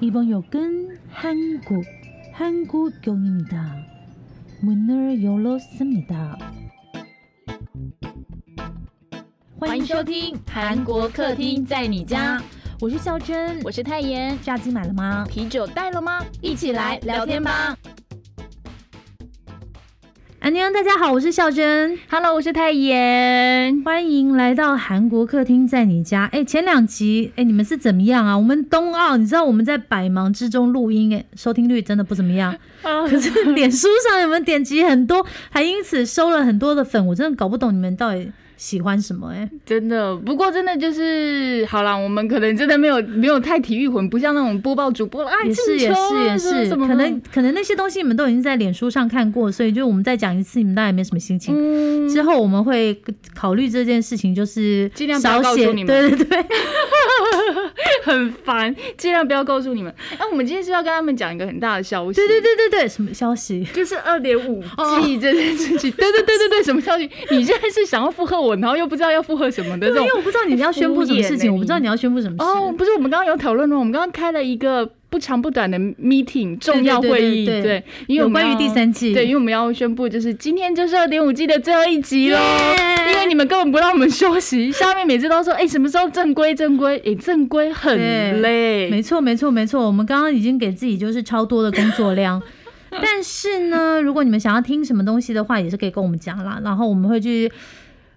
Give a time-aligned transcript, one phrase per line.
[0.00, 1.84] 이번 역은 한국,
[2.32, 3.76] 한국역입니다.
[4.62, 6.38] 문을 열었습니다.
[9.58, 12.42] 欢迎收听韩国客厅在你家，
[12.80, 14.38] 我是孝珍，我是泰妍。
[14.40, 15.26] 炸鸡买了吗？
[15.28, 16.24] 啤酒带了吗？
[16.40, 17.76] 一起来聊天吧。
[20.45, 23.81] 安妞，大家好，我是孝珍，Hello，我是泰妍。
[23.83, 26.29] 欢迎来到韩国客厅在你家。
[26.31, 28.37] 哎，前两集，哎，你们是怎么样啊？
[28.37, 32.55] 我们冬奥，你知道我们在百忙之中录音，哎，收听率真的不怎么样。
[32.83, 51.53] 可是脸书上你们点击很多，还因此收了很多的粉，我真的搞不懂你们到底喜欢什么哎、真的，不过真的就是好啦，我们可能真的没有没有太体育魂，不像那种播报主播啊，也是是也是，可能可能那些东西你们都已经在脸书上看过，所以就我们再讲一次，你们大概没什么心情。
[51.55, 52.99] 嗯，之后我们会
[53.33, 56.45] 考虑这件事情，就是尽量不要少写，告诉你们对对对，
[58.03, 59.93] 很烦，尽量不要告诉你们。
[60.17, 63.65] 哎、我们今天是要跟他们讲一个很大的消息，对对对对对，什么消息？
[63.73, 65.91] 就是二点五哦 G 这件事情。
[65.91, 67.09] 对对对对对，什么消息？
[67.31, 72.43] 你现在是想要附和我，然后又不知道要附和什么的这对，因为我不知道你要宣布什么事情，我不知道你要宣布什么事。
[72.43, 82.37] 哦，不是，我们刚刚有讨论了，我们刚刚开了一个不长不短的 meeting 重要会议，对因为我们关于第三季对，因为我们要宣布，就是今天就是二点五 G 的最后一集喽。
[82.37, 87.01] 耶因为你们根本不让我们休息，下面每次都说，哎、什么时候正规正规？
[87.05, 89.85] 哎、正规很累，没错，没错，没错。
[89.85, 92.41] 我们刚刚已经给自己就是超多的工作量，
[92.89, 96.59] 但是呢，如果你们想要听什么东西的话，也是可以跟我们讲啦。
[96.63, 97.49] 然后我们会去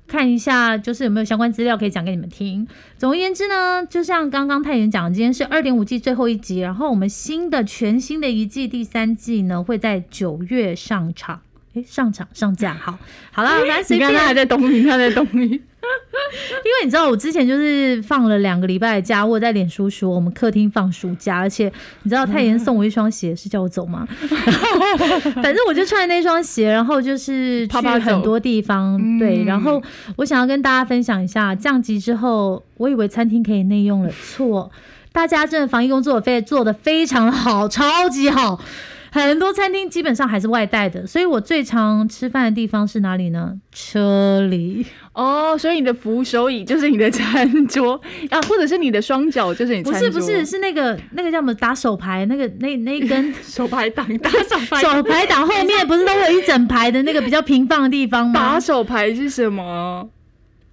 [0.08, 2.66] 看一下，就是有没有相关资料可以讲给你们听。
[2.96, 11.42] 总而言之呢，就像刚刚太原讲，今天是二点五季最后一集，然后我们新的全新的一季第三季呢会在九月上场。
[11.74, 12.98] 诶，上场上架，好，
[13.30, 15.60] 好啦，反正随便你看他还在懂你，他在懂你。
[16.64, 21.72] 因为你知道，我之前就是放了两个礼拜的假，我在脸书说我们客厅放暑假，而且
[22.02, 24.06] 你知道泰妍送我一双鞋是叫我走吗？
[25.42, 29.42] 反正我就穿那双鞋，然后就是去很多地方，对。
[29.42, 29.82] 嗯然后
[30.16, 34.70] 我想要跟大家分享一下，降级之后，我以为餐厅可以内用了，错，
[35.12, 38.60] 大家真的防疫工作非做的非常好，超级好。
[39.26, 43.54] 很多餐厅基本上还是外带的，所以我最常吃饭的地方是哪里呢？
[43.72, 44.86] 车里。
[45.12, 49.92] 哦，所以你的扶手椅就是你的餐桌啊，或者是你的双脚就是你不。
[49.92, 58.60] 是不是，是那个那个叫什么打手牌，那个那那一根 手牌挡 打手牌，手牌挡后面不是都会有一整排的那个比较平放的地方吗打？
[58.60, 60.08] 手牌是什么？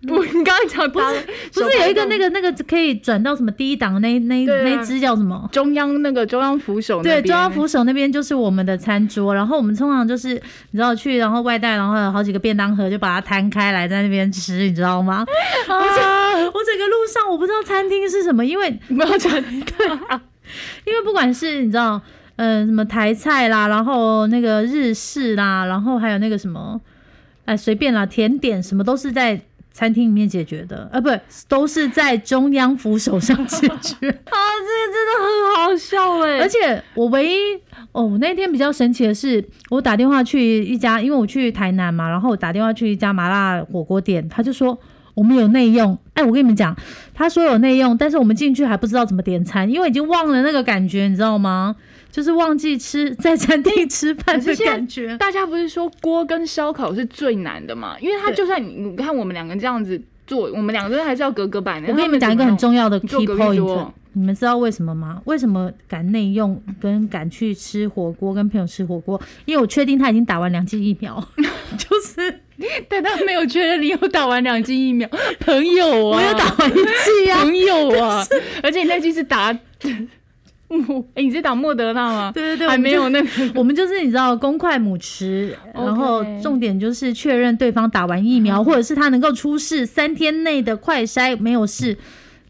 [0.06, 1.06] 不，你刚刚讲不是
[1.54, 5.50] 不是有一个那个那个可以转到什么第一档那那啊那只叫什么？
[5.52, 10.34] 中央那个中央扶手对，中央扶手那边就是我们的餐桌，然后我们通常就是
[10.72, 15.26] 你知道去，然后外带，然后有好几个便当盒就把它摊开来在那边吃，你知道吗？
[15.68, 19.34] 我整我整个路上我不知道餐厅是什么，因为不要讲
[20.86, 22.00] 因为不管是你知道，
[22.36, 26.80] 呃，什么台菜啦，然后那个日式啦，然后还有那个什么，
[27.46, 29.42] 哎，随便啦，甜点什么都是在
[29.76, 31.10] 餐厅里面解决的，呃，不，
[31.50, 34.08] 都是在中央扶手上解决。
[34.08, 37.36] 啊，这个真的很好笑哎，而且我唯一
[37.92, 44.80] 哦，我那天比较神奇的是，我打电话去一家，因为我去台南嘛，然后我打电话去一家麻辣火锅店，他就说
[45.14, 45.98] 我们有内用。
[46.14, 46.74] 哎，我跟你们讲，
[47.14, 51.76] 他说有内用，但是我们进去还不知道怎么点餐，因为已经忘了那个感觉，你知道吗？
[52.16, 55.18] 就是忘记吃在餐厅吃饭的感觉。
[55.18, 57.98] 大家不是说锅跟烧烤是最难的嘛？
[58.00, 61.90] 因为它就算你你看我们两个这样子做，我们两个人还是要隔隔板的。
[61.90, 65.22] 我跟你们讲一个很重要的 key point，你们知道为什么吗？
[65.26, 69.22] 为什么敢内用跟敢去吃火锅，跟朋友吃火锅？
[69.44, 71.22] 因为我确定他已经打完两剂疫苗，
[71.78, 72.40] 就是
[72.88, 75.06] 但他没有确认你有打完两剂疫苗，
[75.42, 77.42] 朋友啊，我有打完一剂啊。
[77.42, 78.26] 朋友啊，
[78.64, 79.52] 而且你那剂是打，
[80.68, 82.32] 莫，哎、你是打莫德纳吗？
[82.34, 83.28] 对对对，还没有那个。
[83.56, 91.98] 我们就是你知道公筷母匙，然后重点就是确认对方打完疫苗，或者是他能够出示三天内的快筛没有事，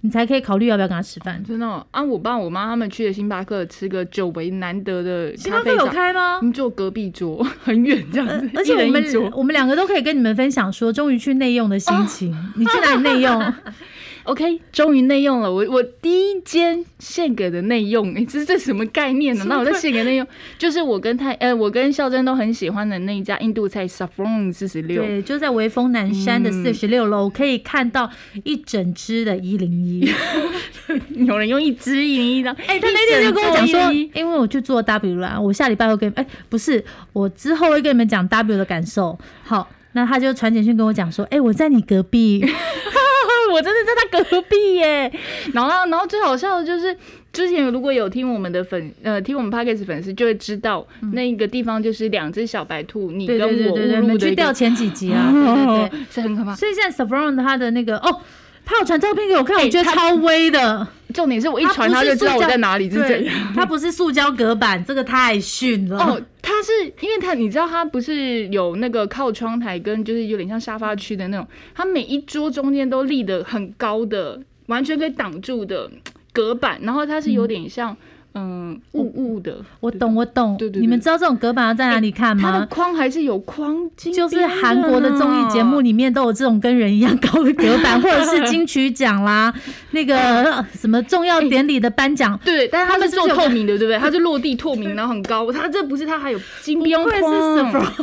[0.01, 1.43] 你才可以考虑要不要跟他吃饭。
[1.43, 2.01] 真的哦啊！
[2.01, 6.39] 我爸我妈他们去了星巴克吃个久违难得的星巴克有开吗？
[6.41, 9.03] 你坐隔壁桌 很远这样子，一而且我们。
[9.33, 12.33] 我们两个都可以跟你们分享说，终于去内用的心情。
[12.55, 13.41] 你去哪里内用？
[14.25, 15.51] OK，终于内用了。
[15.51, 19.45] 我我第一间献给的内用，哎、这这什么概念呢？
[19.47, 20.27] 那我在献给内用，
[20.57, 25.03] 就是我跟泰呃，我跟孝珍都很喜欢的那一家印度菜 Saffron 四十六。
[25.03, 28.09] 对，就在微风南山的嗯四十六楼，可以看到
[28.43, 30.09] 一整只的一零一。
[31.25, 36.83] 有人用一只一零一张，哎、他那天就跟我讲说，因为我去做 W 啦，我下礼拜会跟哎、不是，
[37.13, 39.17] 我之后会跟你们讲 W 的感受。
[39.43, 42.43] 好，那他就传简讯跟我讲说，哎、我在你隔壁，
[43.55, 45.11] 我真的在他隔壁耶。
[45.53, 46.95] 然后，然后最好笑的就是，
[47.31, 56.05] 之前如果有听我们的粉呃听我们 p o d c a s 粉丝就会知道，那个地方就是两只小白兔，你跟我误入的去掉前几集啊， 对对对。
[56.11, 56.55] 是很可怕。
[56.55, 58.19] 所以现在 Saffron 他的那个哦，
[58.65, 60.87] 他有传照片给我看，我觉得超威的。
[61.13, 63.53] 重点是我一传他就知道我在哪里是对怎样。
[63.55, 65.97] 它不是塑胶隔板，这个太逊了。
[65.97, 75.89] 哦，他是因为他，你知道他不是有那个靠窗台跟就是有点像沙发区的那种，他每一桌中间都立的很高的，完全可以挡住的
[76.33, 77.97] 隔板，然后它是有点像嗯
[78.93, 80.57] 雾雾的，我懂，我懂。
[80.57, 82.67] 对对对你们知道这种隔板要在哪里看吗它的吗？
[82.69, 85.75] 框还是有框金就是韩国的综艺节目。
[85.85, 89.53] 里面都有这种跟人一样高的隔板， 或者是金曲奖啦，
[89.91, 93.99] 那个呃什么重要典礼的颁奖，对，但是他们是不是有做透明的，对不对？
[93.99, 95.51] 它是落地透明，然后很高。
[95.51, 97.93] 它这不是，它还有金边框。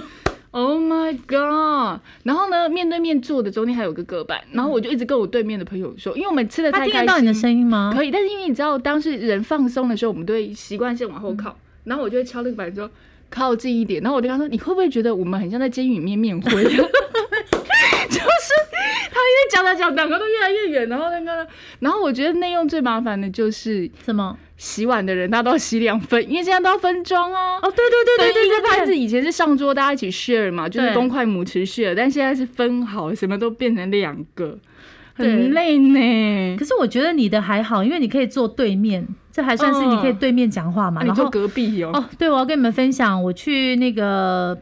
[0.53, 2.01] Oh my god！
[2.25, 7.91] 然后呢，面对面坐的中间还有个隔板，然后我就一直跟我对面的朋友说，因为我们吃的他太开心，听得到你的声音吗？
[7.95, 12.91] 可以，但是因为你知道，当时人放松的时候，我们都会习惯性往后靠，然后我就会敲那个板说
[13.31, 16.65] 靠近一点，然后我就跟他说，你会不会觉得我们很像在监狱里面面会？
[18.71, 21.47] 就 是他越讲着讲，两个都越来越远，然后那个，
[21.81, 24.37] 然后我觉得内用最麻烦的就是什么？
[24.57, 27.57] 洗碗的人，他都要洗两份，因为现在都要分装啊。
[27.57, 34.57] 哦，对对对对一个对对对，盘子以前是上桌大家一起 share 嘛，就是对公筷母匙 share，但现在是分好，什么都变成两个，
[35.15, 36.57] 很累呢。
[36.57, 41.01] 可是我觉得你的还好，因为你可以坐对面，这还算是你可以对面讲话嘛。
[41.01, 41.91] 啊、你坐然后隔壁哦。
[41.93, 44.57] 哦，对，我要跟你们分享，我去那个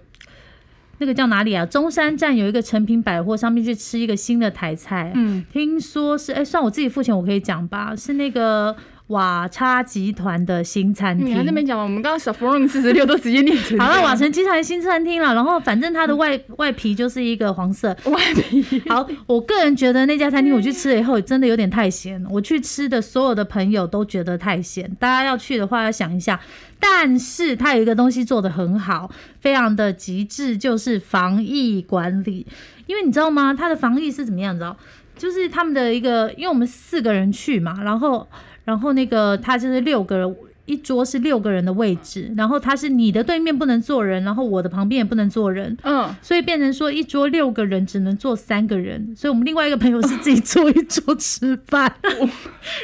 [1.01, 1.65] 那个叫哪里啊？
[1.67, 8.77] 中山站有一个成品百货，上面去吃一个新的台菜，嗯，听说是哎，算我自己付钱，我可以讲吧，是那个
[9.11, 11.27] 瓦叉集团的新餐厅。
[11.27, 11.83] 你还在那边讲吗？
[11.83, 17.97] 我们刚刚 Saffron 四十六都直接念成好了，瓦城集团新餐厅了，然后反正它的外、外皮就是一个黄色。
[18.05, 18.81] 外皮。
[18.89, 22.25] 好，我个人觉得那家餐厅我去吃了以后，真的有点太咸。
[22.31, 26.41] 我去吃的所有的朋友都觉得太咸，大家要去的话要想一下。
[26.79, 29.11] 但是它有一个东西做的很好，
[29.41, 32.47] 非常的极致，就是防疫管理。
[32.87, 33.53] 因为你知道吗？
[33.53, 34.55] 它的防疫是怎么样？
[34.55, 34.77] 你知道？
[35.17, 38.27] 就是他们的一个，因为我们四个人去嘛，然后
[38.65, 40.37] 然后那个他就是六个人。
[40.71, 51.93] 一桌是六个人的位置，然后他是你的对面不能坐人，然后我的旁边也不能坐人，嗯，所以变成说一桌六个人只能坐三个人，所以我们另外一个朋友是自己坐一桌吃饭，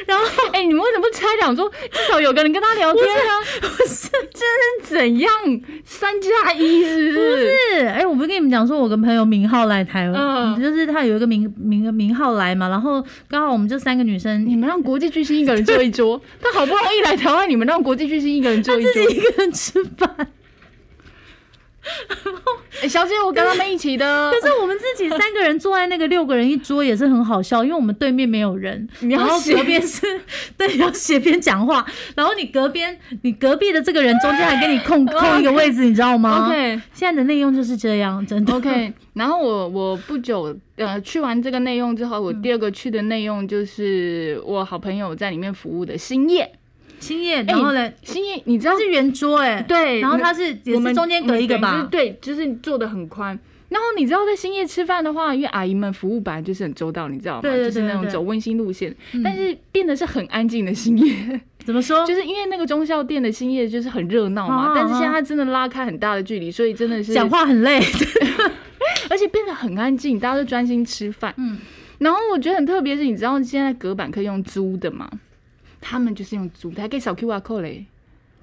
[0.05, 1.71] 然后哎、你们为什么不拆两桌？
[1.91, 3.31] 至少有个人跟他聊天啊？
[3.61, 5.31] 不是这是怎样？
[5.85, 7.53] 三加一是不是？
[7.79, 19.07] 是，哎、我不是跟你们讲说，我跟朋友明浩来台湾，嗯就是他有一个名名名号来嘛，然后刚好我们就三个女生，你们让国际巨星一个人坐一桌， 他好不容易来台湾，你们让国际巨星一个人坐一桌自。
[19.09, 20.27] 己一个人吃饭，
[22.83, 24.29] 哎、小姐，我跟他们一起的。
[24.31, 30.21] 可是我们自己三个人坐在那个六个人一桌也是很好笑，因为我们对面没有人， 然后写隔边是
[30.57, 31.85] 对要斜边讲话，
[32.15, 38.53] 然后你隔边你隔壁的这个人中间还给你空空一个位置，你知道吗 OK 现在的内用就是这样，真的。
[38.53, 46.51] OK，然后我我不久呃去完这个内用之后，我第二个去的内用就是我好朋友在里面服务的兴业。
[46.99, 51.87] 兴业，然后呢，星夜，你知道是圆桌哎，对，然后它是也我们是中间隔一个吧？
[51.91, 53.37] 对，就是做的很宽。
[53.69, 57.41] 然后你知道在兴业吃饭的话，因为阿姨们服务本来就是很周到，你知道吗？
[57.41, 61.41] 对对对就是那种走温馨路线，嗯但是变得是很安静的兴业。
[61.65, 62.05] 怎么说？
[62.07, 67.77] 就是因为那个中校店的兴业就是很热闹嘛，哦但是现在它真的拉开很大的距离，所以真的是讲，话很累，
[69.11, 71.33] 而且变得很安静，大家都专心吃饭。
[71.35, 71.57] 嗯，
[71.99, 75.09] 然后我觉得很特别是，你知道现在隔板可以用租的吗？
[75.89, 77.85] 他们就是用租的，还可以扫 QR code 嘞。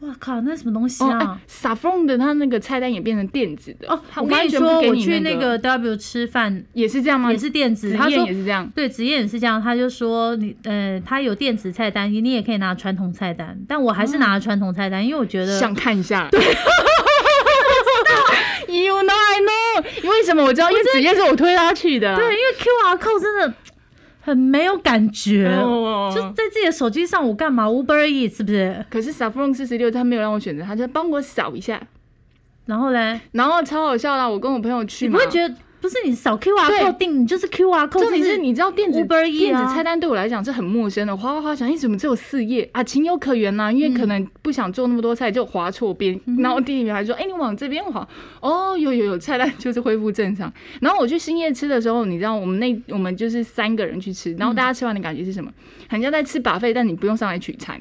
[0.01, 7.31] 哇靠，那什么东西啊？，Saffron 的它那个菜单也变成电子的哦，我跟你说，我去那个 W 吃饭也是这样吗？
[7.31, 8.71] 也是电子，他说也是这样。
[8.75, 16.29] 对，职业也是这样，他就说你呃，他有电子菜单，你也可以拿传统菜单，但我还是拿了传统菜单，因为我觉得想看一下。
[16.31, 16.41] 对，
[18.67, 20.71] You know I know，为什么我知道？
[20.71, 22.17] 因为子燕是我推他去的啊。
[22.17, 23.55] 对，因为 QR code 真的
[24.25, 28.83] 很没有感觉，哦就在自己的手机上，我干嘛？Uber Eats 是不是？
[28.89, 31.79] 可是 Saffron 四十六他没有让我选择，他就帮我扫一下，
[32.65, 34.27] 然后嘞，然后超好笑啦！
[34.27, 35.55] 我跟我朋友去嘛，你不会觉得
[35.85, 42.83] 不是你扫 QR 对 code 订，你就是 QR code，重点是你知道电子电子菜单对我来讲是很陌生的，滑滑滑想，哎，怎么只有四页啊？
[42.83, 46.19] 情有可原呐、因为可能不想做那么多菜，就划错边。
[46.39, 48.09] 然后店员还说，哎，你往这边划。
[48.41, 50.51] 哦，有有有，菜单就是恢复正常。
[50.81, 55.53] 然后我去兴业吃的时候，你知道我们那我们就是三个人去吃，然后大家吃完的感觉是什么？
[55.87, 57.79] 很像在吃把费，但你不用上来取餐。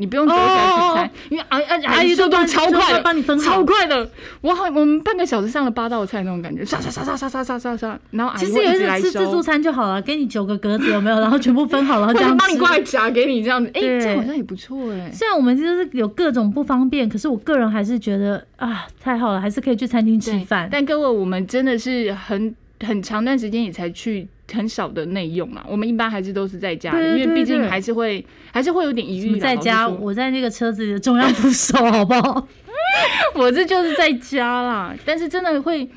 [0.00, 4.08] 你不用走起来取餐，因为阿阿阿姨速度超快的，帮你分好，超快的。
[4.40, 8.00] 我好，我们半个小时上了八道菜那种感觉，刷刷刷刷刷刷刷刷刷。
[8.12, 11.18] 然后阿姨其实有一次吃自助餐就好了，给你九个格子有没有？
[11.18, 15.10] 然后全部分好，然后这样 帮你过来夹给你这样子，哎，这好像也不错哎。
[15.12, 20.68] 虽然我们就是有各种不方便，可是我个人还是觉得啊，太好了，还是可以去餐厅吃饭。
[20.70, 22.54] 但各位，我们真的是很
[22.86, 24.28] 很长段时间也才去。
[24.52, 29.38] 很少的内用嘛，我们一般还是都是在家，因为毕竟还是会还是会有点疑虑。
[29.38, 32.48] 在家，我在那个车子的中央扶手，好不好？
[33.34, 35.88] 我这就是在家啦，但是真的会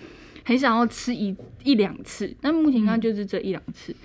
[0.44, 2.34] 很想要吃一一两次。
[2.42, 3.96] 那目前呢就是这一两次。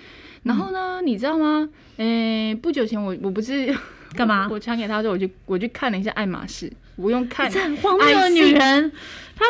[0.43, 1.67] 然后呢，你知道吗？
[1.97, 3.75] 诶，不久前我我不是
[4.15, 4.47] 干嘛？
[4.51, 8.91] 我传给他说，我去我去看了一下爱马仕，不用看，很荒谬的女人。
[9.35, 9.45] 她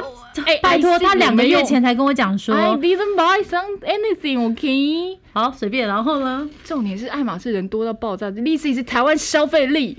[0.62, 5.18] 拜托，她两个月前才跟我讲说，I didn't buy some anything，OK？
[5.32, 5.88] 好，随便。
[5.88, 6.48] 然后呢？
[6.64, 9.98] 重点是爱马仕人多到爆炸，历史是台湾消费力。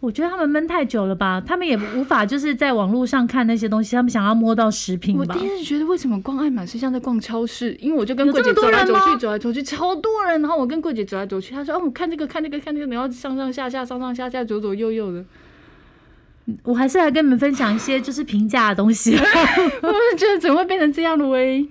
[0.00, 5.24] 我觉得他们闷太久了吧，他们也无法就是在网络上看那些东西，他们想要摸到食品吧。
[5.28, 10.40] 我第一次觉得为什么逛爱马仕像在逛超市，因为我就跟柜姐走来走去，走来走去，超多人。
[10.40, 15.22] 然后我跟柜姐走来走去，她说：“哦，我看这个，看这个，看这个，然后上上下下，上上下下，左左右右的。”
[16.62, 19.14] 我还是来跟你们分享一些就是平价的东西。
[19.82, 21.68] 我觉得怎么会变成这样的喂？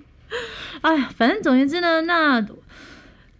[0.82, 2.44] 哎呀，反正总言之呢，那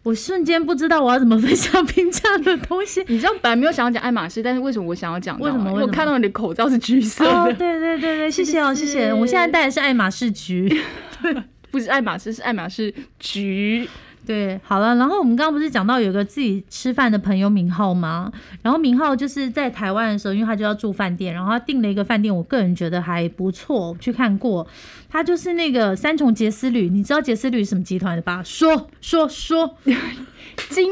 [0.03, 3.05] 我瞬间不知道我要怎么分享平价的东西。
[3.09, 5.39] 你知道本来没有想要讲爱马仕，但是为什么我想要讲？
[5.39, 5.71] 为什么？
[5.73, 7.53] 我看到你的口罩是橘色的。
[7.55, 9.13] 对对对对，谢谢哦，谢谢。
[9.13, 10.81] 我现在戴的是爱马仕橘，
[11.71, 13.89] 不是爱马仕，是爱马仕橘。
[14.29, 18.31] 对，好了，然后我们刚刚不是讲到有个自己吃饭的朋友明浩吗？
[18.61, 24.67] 然后明浩就是在台湾的时候，因为他就要住饭店，然后他订了一个饭店，我个人觉得还不错，去看过，
[25.09, 28.43] 他就是那个三重杰斯旅，你知道杰斯旅什么集团的吧？
[28.45, 29.79] 说说说，
[30.69, 30.91] 金。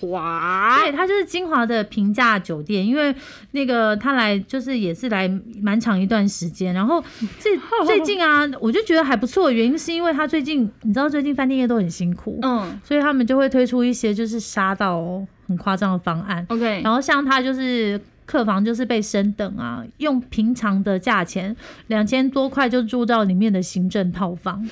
[0.00, 3.14] 华，对，它就是金华的平价酒店，因为
[3.50, 5.28] 那个他来就是也是来
[5.60, 7.02] 蛮长一段时间，然后
[7.38, 21.54] 最 最近啊，我就觉得还不错，原因是因为他最近你知道最近饭店业都很辛苦，嗯，所以他们就会推出一些就是杀到很夸张的方案，OK，然后像他就是客房就是被升等啊，用平常的价钱
[21.88, 24.66] 两千多块就住到里面的行政套房，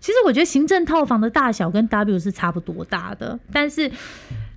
[0.00, 3.90] 其实我觉得行政套房的大小跟 W 是差不多大的，但是。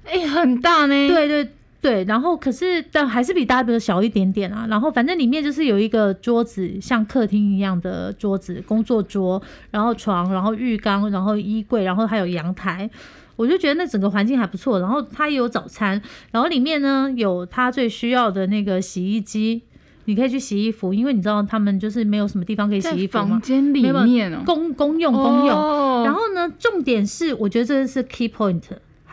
[0.05, 1.07] 哎，很大呢。
[1.07, 1.49] 对对
[1.81, 4.65] 对，然后可是但还是比 W 小一点点啊。
[4.69, 9.41] 然后反正里面就是有一个桌子，像客厅一样的桌子，工作桌，
[9.71, 12.89] 然后床，然后浴缸，然后衣柜，然后还有阳台。
[13.35, 14.79] 我就觉得那整个环境还不错。
[14.79, 19.63] 然后它也有早餐，然后里面呢有他最需要的那个洗衣机，
[20.05, 26.03] 你可以去洗衣服，因为你知道他们就是没有什么地方可以洗衣服房间里面哦公公用公用。
[26.05, 28.61] 然后呢，重点是我觉得这是 key point。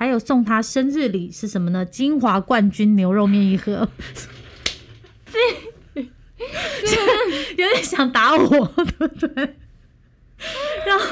[0.00, 1.84] 还有送他生日礼是什么呢？
[1.84, 3.86] 金华冠军牛肉面一盒。
[7.50, 9.56] 有点想打我，对不对？
[10.86, 11.04] 然后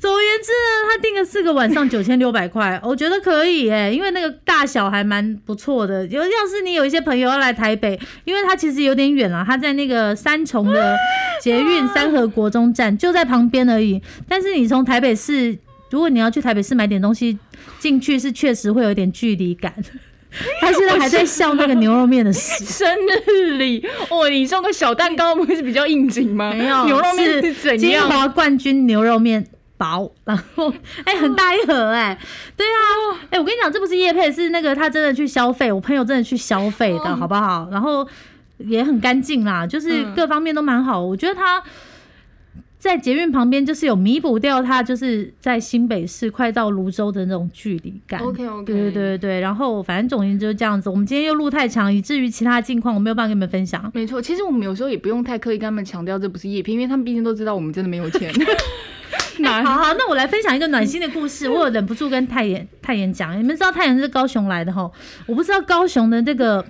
[0.00, 6.06] 总而言之呢，他订了四个晚上九千六百块，我觉得可以哎，因为那个大小还蛮不错的。
[6.06, 10.96] 有要是你有一些朋友要来台北，因为他其实有点远啊，他在那个三重的
[11.42, 14.00] 捷运三河国中站就在旁边而已。
[14.26, 15.58] 但是你从台北市。
[15.90, 17.38] 如果你要去台北市买点东西，
[17.78, 19.74] 进去是确实会有点距离感。
[20.60, 22.64] 他现在还在笑那个牛肉面的事。
[22.64, 22.88] 生
[23.26, 26.52] 日礼哦，你送个小蛋糕不是比较应景吗？
[26.52, 27.78] 没有，牛肉面是怎样？
[27.78, 29.44] 金华冠军牛肉面
[29.76, 30.72] 薄， 然后
[31.04, 32.16] 哎很大一盒哎，
[32.56, 37.68] 对啊，哎我跟你讲，这不是叶配，是那个他真的去消费，我朋友真的去消费的好不好？
[37.72, 38.06] 然后
[38.58, 41.60] 也很干净啦，就是各方面都蛮好，我觉得他。
[42.80, 48.18] 在捷运旁边，就是有弥补掉它，就是在新北市快到泸州的那种距离感。
[48.20, 50.88] OK OK，对对对对然后反正总言就是这样子。
[50.88, 53.90] 我们今天又路太长，以至于其他近况我没有办法跟你们分享。
[53.94, 58.32] 没错，其实我们有时候也不用太刻意跟他们强调这不是叶片，因为他们毕竟都知道我们真的没有钱。
[59.44, 61.48] 好好，那我来分享一个暖心的故事。
[61.52, 64.90] 我有忍不住跟太妍太妍讲，你们知道太妍是高雄来的哈？
[65.26, 66.64] 我不知道高雄的这个。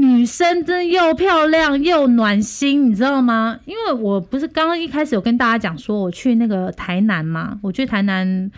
[0.00, 3.58] 女生真的又漂亮又暖心，你知道吗？
[3.64, 8.48] 因为我不是刚刚一开始有跟大家讲说我去那个台南嘛，我去台南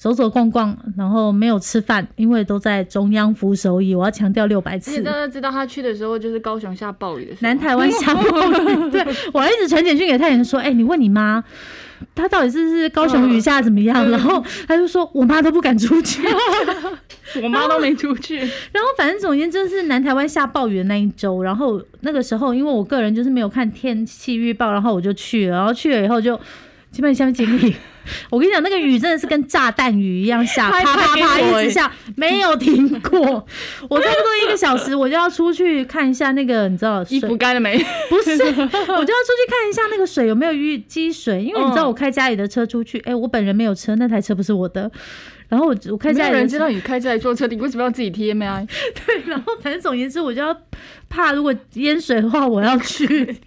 [0.00, 3.94] 走走逛逛，然后没有吃饭，因为都在中央扶手椅。
[3.94, 5.02] 我要强调六百次。
[5.02, 8.88] 大家知道他去的时候就是高雄下暴雨的时候，南台湾下暴雨。
[8.90, 11.44] 对我还一直传简讯给太妍说，哎，你问你妈。
[12.14, 14.10] 他到底是是高雄雨下怎么样？
[14.10, 16.26] 然后他就说，我妈都不敢出去，
[17.44, 18.38] 我妈都没出去。
[18.38, 26.40] 然后反正总言之是南台湾下暴雨的那一周，然后那个时候因为我个人就是没有看天气预报，然后我就去了，然后去了以后就
[26.90, 27.74] 基本下面经历。
[28.30, 33.20] 我跟你讲，那个雨真的是跟炸弹雨一样下，啪啪啪一直下，没有停过。
[33.88, 37.78] 我差不多一个小时，我就要出去看一下那个，你知道衣服干了没？
[38.08, 44.90] 不是， 我就要出去看一下那个水有没有淤积水，因为你知道我开家里的车出去，哎，我本人没有车，那台车不是我的。
[45.48, 48.64] 然后我我开家里人知道你开这台坐车，你为什么要自己贴 M I？
[49.04, 50.56] 对，然后反正总言之，我就要
[51.10, 53.04] 怕如果淹水的话，我要去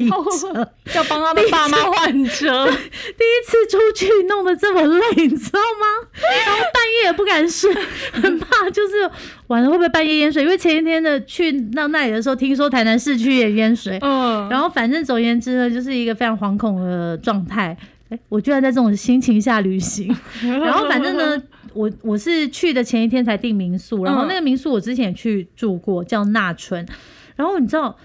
[0.93, 2.67] 要帮他们爸妈换车。
[2.69, 6.09] 第一次出去弄得这么累，你知道吗？
[6.45, 7.73] 然后半夜也不敢睡，
[8.11, 9.09] 很怕就是
[9.47, 10.43] 晚上会不会半夜淹水？
[10.43, 13.97] 因为前一天的去到那里的时候，听说台南市区也淹水。
[14.01, 17.75] 嗯，然后反正总言之呢，就是一个非常惶恐的状态。
[18.09, 21.41] 哎，我居然在这种心情下旅行， 然后反正呢。
[21.75, 26.87] 我我是去的前一天才订民宿，然后那个民宿我之前也去住过，叫纳春，
[27.35, 27.97] 然后你知道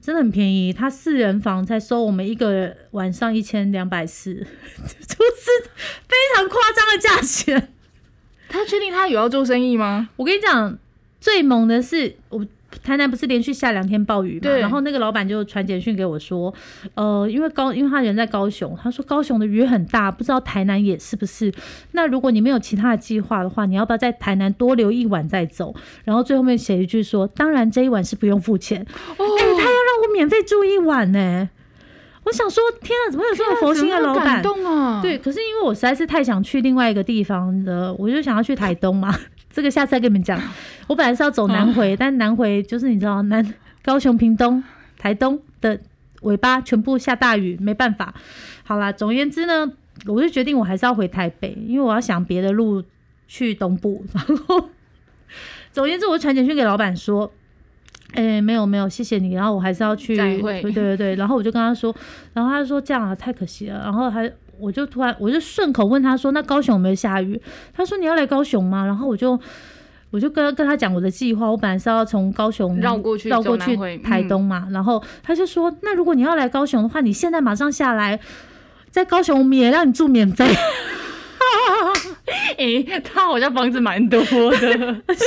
[0.00, 5.70] 真的很便宜，他四人房才收我们一个晚上一千两百四， 就是
[6.08, 7.72] 非常夸张的价钱。
[8.48, 10.10] 他确定他有要做生意吗？
[10.16, 10.78] 我跟你讲，
[11.20, 12.46] 最猛的是我。
[12.82, 14.50] 台南不是连续下两天暴雨嘛？
[14.50, 16.52] 然后那个老板就传简讯给我说，
[16.94, 21.52] 呃，因为高，因为他人在高雄，他说高雄的雨很大，不知道台南也是不是？
[21.92, 25.74] 那如果你没有其他的计划的话，你要不要在台南多留一晚再走？
[26.04, 28.80] 然后最后面写一句说，当然这一晚是不用付钱。
[28.82, 31.50] 哎，他要让我免费住一晚呢。
[32.24, 34.40] 我想说，天啊，怎么有这么佛心的老板？
[34.40, 35.02] 动啊！
[35.02, 39.12] 对，可是因为我实在是太想去另外一个地方的，我就想要去台东嘛。
[39.52, 40.40] 这个下次再跟你们讲。
[40.88, 43.54] 我本来是要走南回，但南回就是你知道，南
[43.84, 44.62] 高雄、屏东、
[44.98, 45.78] 台东的
[46.22, 48.14] 尾巴全部下大雨，没办法。
[48.64, 49.70] 好啦，总而言之呢，
[50.06, 52.82] 我就决定我还是要回台北，因为我要想别的路
[53.28, 54.04] 去东部。
[54.12, 54.70] 然后，
[55.70, 57.32] 总而言之，我传简讯给老板说
[58.14, 61.14] ：“哎，没有没有，谢谢你。”然后我还是要去，对对对对。
[61.16, 61.94] 然后我就跟他说，
[62.32, 64.30] 然后他就说：“这样啊，太可惜了。”然后还。
[64.62, 67.40] 我就突然，我就顺口问他说：“那高雄有没有下雨？”
[67.74, 69.38] 他说：“你要来高雄吗？”然后我就，
[70.10, 71.50] 我就跟跟他讲我的计划。
[71.50, 74.68] 我本来是要从高雄绕过去，绕过去台东嘛。
[74.70, 78.20] 然后他就说：“那如果你要来高雄的话，你现在马上下来，
[78.90, 80.46] 在高雄我们也让你住免费。”
[82.58, 85.24] 哎，他好像房子蛮多的， 而且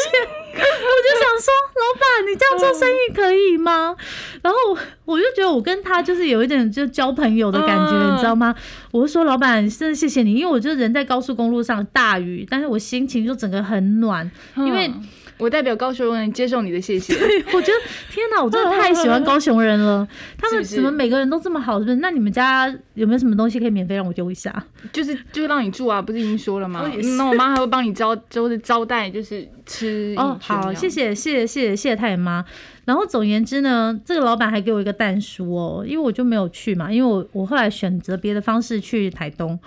[0.54, 0.62] 我
[1.04, 3.96] 就想说，老板，你这样做生意可以吗？
[4.42, 4.58] 然后
[5.06, 8.56] 我就觉得我跟他就是有一点就交朋友的感觉，你知道吗？
[8.92, 14.92] 我就说，老板，真的谢谢你，因为我就人在高速公路上大雨，但是我心情就整个很暖，因为。
[15.38, 17.14] 我代表高雄人接受你的谢谢。
[17.20, 17.78] 对，我觉得
[18.10, 20.08] 天哪，我真的太喜欢高雄人了。
[20.38, 21.78] 他们怎么每个人都这么好？
[21.80, 21.98] 是不是？
[21.98, 24.64] 那你们家有没有什么东西可以免费让我丢一下？
[24.94, 26.90] 就是就让你住啊，不是已经说了吗？
[27.18, 30.16] 那我妈还会帮你招，就是招待，就是吃。
[30.18, 32.46] 哦，好，谢谢，谢谢，谢谢，谢谢太爷妈。
[32.86, 39.60] 然后总言之呢，这个老板还给我一个蛋书哦，因为我就没有去嘛，因为我我后来选择别的方式去台东，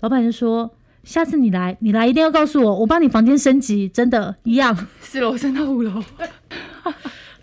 [0.00, 0.70] 老板就说。
[1.04, 5.92] 下次你来，你来一定要告诉我，我帮你房间升级，真的一样，四楼升到五楼。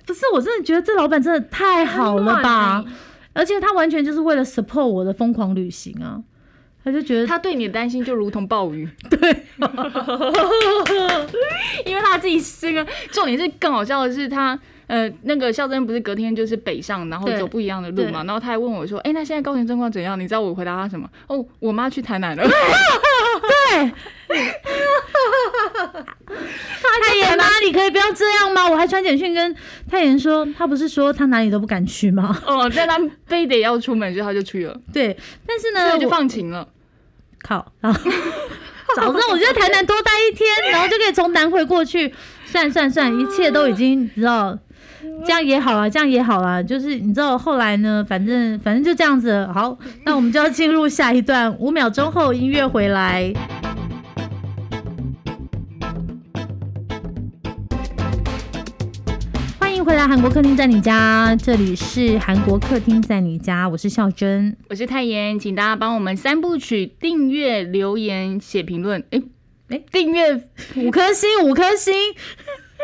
[0.05, 2.83] 不是，我真的觉得这老板真的太好了吧？
[3.33, 6.21] 而且他完全就是为了 support 我的疯狂旅行啊！
[6.83, 9.45] 他就觉得他对你的担心就如同暴雨， 对，
[11.85, 14.59] 因为他自己这个重点是更好笑的是他。
[14.91, 21.09] 呃，那个孝珍不是隔天就是北上，然后走不一样的路嘛，然后他还问我说：“哎，那现在高雄状况怎样？”你知道我回答他什么？
[21.27, 22.43] 哦，我妈去台南了。
[22.51, 23.91] 对，
[27.07, 28.69] 太妍妈，你可以不要这样吗？
[28.69, 29.55] 我还传简讯跟
[29.89, 32.37] 太妍说，他不是说他哪里都不敢去吗？
[32.45, 34.77] 哦，但他非得要出门，所以他就去了。
[34.91, 35.15] 对，
[35.47, 36.67] 但是呢，就放晴了。
[37.41, 37.97] 靠，然后
[38.97, 42.13] 早知道我就在台南多待一天，然后就可以从南回过去。
[42.45, 44.59] 算算算，一切都已经知道。
[45.25, 49.47] 这样也好了，这样也好了，就是你知道后来呢，反正反正就这样子。
[49.53, 53.33] 好，那我们就要进入下一段，五秒钟后音乐回来。
[59.59, 69.03] 欢迎回来，韩国客厅在你家，这里是韩国客厅在你家，我是孝珍，我是泰妍，请大家帮我们三部曲订阅、留言、写评论。
[69.09, 69.21] 哎
[69.69, 70.43] 哎，订阅
[70.75, 71.93] 五颗星，五颗星。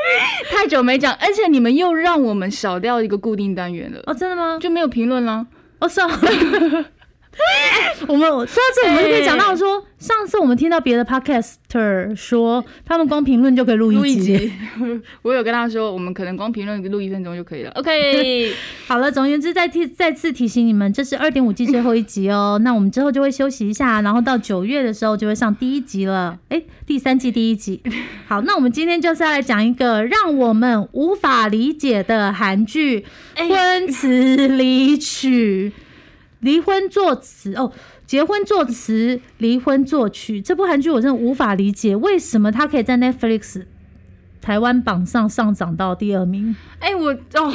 [0.50, 4.02] 太久没讲，而且你们又让我们少掉一个固定单元了。
[4.06, 4.58] 哦，真的吗？
[4.60, 5.46] 就没有评论了？
[5.80, 6.08] 哦，是啊。
[8.08, 14.52] 我们说到这，我们就可以讲到说，上次我们听到别的 podcaster 说，他们光评论就可以录一集。
[15.24, 17.72] 我有跟他说，我们可能光评论录一分钟就可以了。
[17.72, 18.54] OK，
[18.88, 22.60] 好了，总而言之，再提再次提醒你们，这是二点五季最后一集哦。
[22.64, 26.38] 那我们之后就会休息一下，然后到九月的时候就会上第一集了。
[26.50, 27.82] 哎，第三季第一集。
[28.28, 33.06] 好，那我们今天就是要来讲一个让我们无法理解的韩剧
[33.50, 35.74] 《婚词离曲》。
[36.40, 37.72] 离婚作词哦，
[38.06, 40.40] 结婚作词，离婚作曲。
[40.40, 43.64] 这部韩剧我真的无法理解，为什么它可以在 Netflix
[44.42, 46.56] 台湾榜上上涨到第二名？
[46.80, 47.54] 哎、我哦，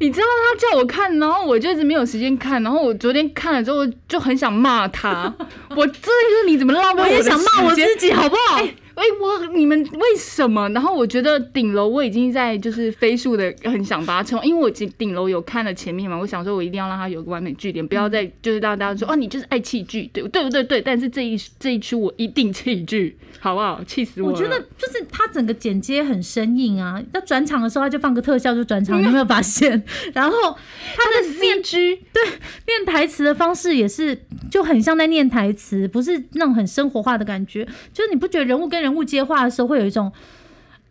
[0.00, 5.32] 你知道他叫我看，然后我就一直没有时间看，然后我昨天看了之后就很想骂他，
[5.70, 8.62] 我真的是你怎么浪费我也想骂我自己，好不好？
[8.94, 10.68] 哎、我你们为什么？
[10.70, 20.80] 然后我觉得顶楼我已经在就是飞速的很想把它冲，因为我顶顶楼有看了前面嘛，我想说我一定要让它有个完美句点，不要再就是让大家说哦你就是爱弃剧，对对不对对？
[20.80, 23.82] 但是这一这一出我一定弃剧，好不好？
[23.84, 24.34] 气死我了！
[24.34, 29.82] 我觉得就是它整个剪接很生硬啊，要转场的时候他就放个特效就转场，你有没有发现？
[30.12, 30.36] 然后
[30.96, 32.22] 他的念剧对
[32.66, 34.18] 念台词的方式也是
[34.50, 37.64] 就很像在念台词，不是那种很生活化的感觉。
[37.92, 40.12] 就是你不觉得人物跟人物接话的时候会有一种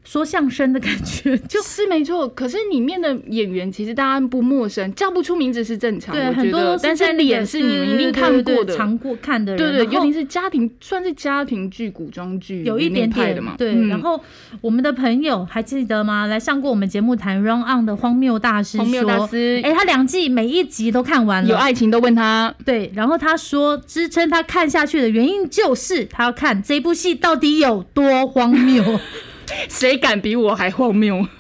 [0.04, 1.38] 说相声的感觉？
[1.38, 13.74] 就 就是没错，可是里面的演员其实大家不陌生，叫不出名字是正常，对，很多都但是脸是你们一定看过的，常过看的人，对对，尤其是家庭，算是家庭剧、古装剧有一点点的嘛，对。
[13.74, 14.20] 嗯然后
[14.62, 16.26] 我们的朋友还记得吗？
[16.26, 28.84] 来上过我们节目谈《Run On》的荒谬大师荒谬大说师哎、他两季每一集都看完了，有爱情都问他，对，然后他说，支撑他看下去的原因就是他要看这部戏到底有多荒谬。
[29.70, 31.22] 谁敢比我还荒谬？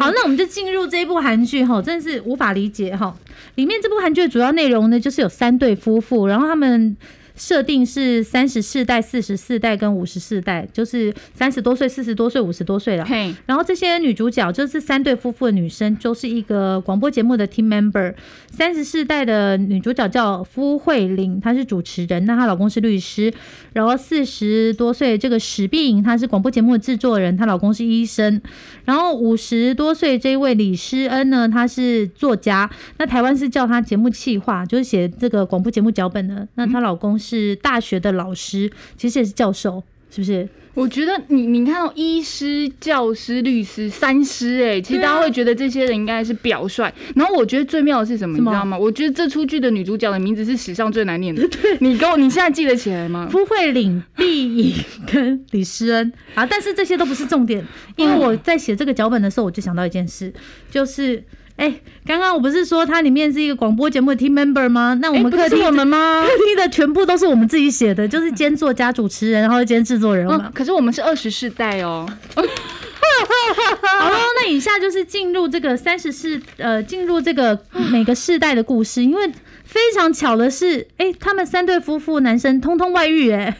[0.00, 3.14] 好，那我们就进入这一部韩剧哈，真的是无法理解哈。
[3.56, 6.96] 里面这部韩剧的主要内容呢，就是有三对夫妇，然后他们。
[7.38, 13.04] 设定是三十四代、四十四代跟五十四代，就是三十多岁、四十多岁、五十多岁了。
[13.04, 18.12] 嘿，然后这些女主角就是三对夫妇的女生，就是一个广播节目的 team member。
[18.50, 23.32] 三十四代的女主角叫夫慧玲，她是主持人，那她老公是律师。
[23.72, 28.40] 然后四十多岁这个史碧莹，她是广播节目的制作人，她老公是医生。
[28.84, 36.48] 然后五十多岁这一位李诗恩呢，她是作家，那台湾是叫她节目企划，就是写这个广播节目脚本的。
[36.54, 40.48] 那她老公是大学的老师，其实也是教授，是不是？
[40.74, 46.84] 我觉得你你看到医师、教师、律师、三师，哎，其实大家会觉得这些人应该是表率。
[47.16, 48.78] 然后我觉得最妙的是什么，你知道吗？
[48.78, 51.42] 我觉得这出剧的女主角的名字是史上最难念的。
[51.80, 53.28] 你跟我，你现在记得起来吗？
[53.28, 54.72] 夫慧领、毕颖
[55.04, 60.32] 跟李诗恩啊，但是这些都不是重点，因为我在写这个脚本的时候，我就想到一件事，
[60.70, 61.24] 就是。
[61.58, 61.74] 哎，
[62.06, 64.96] 刚刚我不是说它里面是一个广播节目的 team member 吗？
[65.02, 66.28] 那我哎们客厅、不是我们吗 客？
[66.46, 70.52] 厅的全部都是我们自己写的，就是兼作家、主持人，然后兼制作人嘛嗯，。
[70.54, 72.08] 可是我们是二十世代哦。
[74.00, 79.26] 好了，那以下就是进入这个三十世呃，进入这个每个世代的故事，因为
[79.64, 83.56] 非常巧的是，哎，他们三对夫妇男生通通外遇，哎。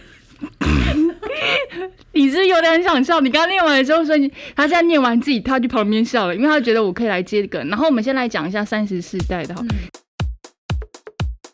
[2.12, 3.20] 你是是有点想笑？
[3.20, 7.68] 你刚刚念完的时候说你，他现在念完自己他去旁边笑了，因为他觉得我可以来接梗。
[7.68, 9.62] 然后我们先来讲一下三十四代的哈。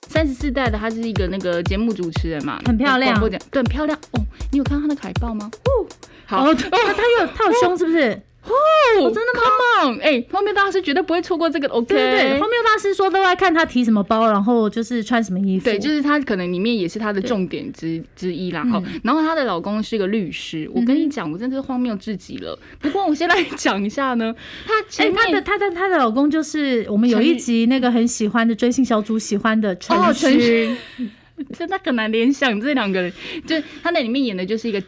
[0.09, 3.19] 三十四代的他是一个那个节目主持人嘛，很漂亮
[3.53, 4.21] 很漂亮哦。
[4.53, 5.51] 你有看到他的海报吗？
[5.65, 5.87] 哦，
[6.27, 8.21] 好，哦，他他有他有胸是不是？
[8.47, 9.41] 哦，真的吗
[9.81, 11.87] ？Come on，哎，后面大师绝对不会错过这个，OK？
[11.95, 15.65] 对对对，荒谬大师说都在看他提什么包，然后就是穿什么衣服。
[15.65, 18.63] 对，就是他可能里面也是他的重点之之一啦。
[18.65, 22.59] 好，嗯然后她的老公是一个律师，我跟你讲，我真的是荒谬至极了。
[22.81, 24.35] 不过我先来讲一下呢，
[24.67, 30.77] 她哎、她的她的她的老公就是我们有一集那个很喜欢的追星小组喜欢的陈哦陈勋，
[31.57, 33.13] 真的很难联想这两个人，
[33.47, 34.83] 就他在里面演的就是一个。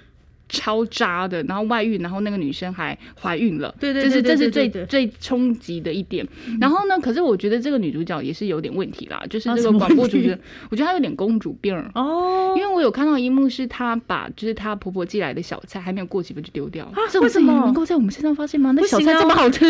[0.48, 6.26] 超渣的，然后外遇，然后那个女生还怀孕了，对对这是对对这是最最冲击的一点。
[6.60, 11.74] 然后呢，可是我觉得这个女主角也是有点问题啦，就是这个广播主持人，我觉得她有点公主病。
[11.74, 11.90] 儿。
[11.94, 12.54] 哦。
[12.56, 17.52] 因为我有看到一幕是她把就是她婆婆寄来的小菜还没有过几分就丢掉了，啊这为什么？
[17.64, 18.72] 能够在我们身上发现吗？
[18.74, 19.66] 那小菜这么好吃，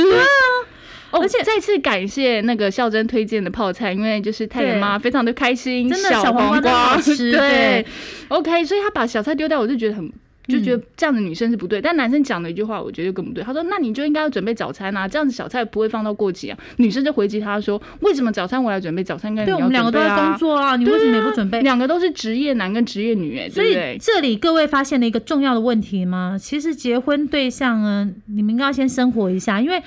[1.10, 6.96] 哦，而且再次感谢那个孝珍推荐的泡菜，因为就是太原妈非常的开心，真的小小黄瓜。
[7.30, 7.84] 对
[8.28, 10.12] ，OK，所以她把小菜丢掉，我就觉得很。
[10.48, 13.42] 就觉得这样的女生是不对，但男生讲了一句话，我觉得就更不对。
[13.42, 21.60] 他说：“那你就应该要准备早餐啊，这样子小菜不会放到过期啊。”女生就回击他说：“为什么早餐我来准备，早餐应该你对，我们两个都在工作啊，你为什么也不准备？
[21.62, 23.98] 两个都是职业男跟职业女，哎，所以？
[24.00, 26.36] 这里各位发现了一个重要的问题吗？
[26.40, 29.82] 其实结婚对象呢，你们应该要先生活一下，因为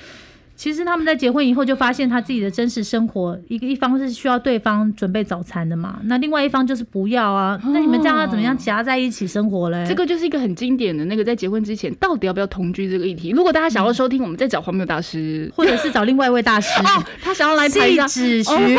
[0.60, 7.58] 其实他们在结婚以后就发现他自己的真实生活，一个一方是需要对方准备早餐的嘛，那另外一方就是不要啊。
[7.64, 9.86] 那你们这样要怎么样夹在一起生活嘞？
[9.88, 13.30] 这个就是一个很经典的那个在结婚之前到底要不要同居这个议题。
[13.30, 15.50] 如果大家想要收听，我们再找荒谬大师。
[15.56, 18.78] 或者是找另外一位大师， 哦，他想要来谈一细下致徐哦瑞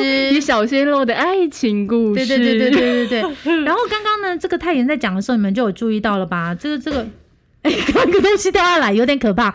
[0.00, 0.34] 之。
[0.34, 2.26] 与小鲜肉的爱情故事。
[2.26, 3.06] 对对对对对对
[3.44, 3.62] 对。
[3.62, 6.52] 然后刚刚呢，这个泰妍在讲的时候，你们就有注意到了吧？
[6.56, 7.06] 这个这个
[7.66, 7.72] 哎，
[8.12, 9.54] 个东西掉下来，有点可怕。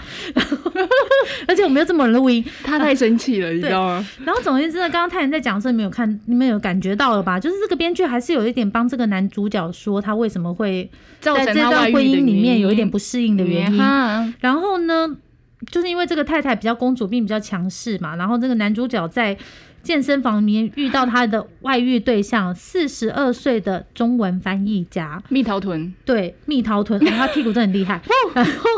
[1.48, 4.06] 而且我没有这么录音，他太生气了，你知道吗？
[4.26, 7.39] 然后总而言之呢，刚刚泰妍在讲的时候，你们有看，你们有感觉到了吧？
[7.39, 13.78] 就是这个编剧还是有一点帮这个男主角说他为什么会在这段婚姻里面有一点不适应的原因。
[14.39, 15.08] 然后呢，
[15.72, 18.15] 就是因为这个太太比较公主病，比较强势嘛。
[18.15, 19.38] 然后这个男主角在
[19.84, 25.94] 健身房里面遇到他的外遇对象，四十二岁的中文翻译家蜜桃臀。
[26.06, 28.02] 对，蜜桃臀，他屁股真的很厉害。
[28.34, 28.70] 然后。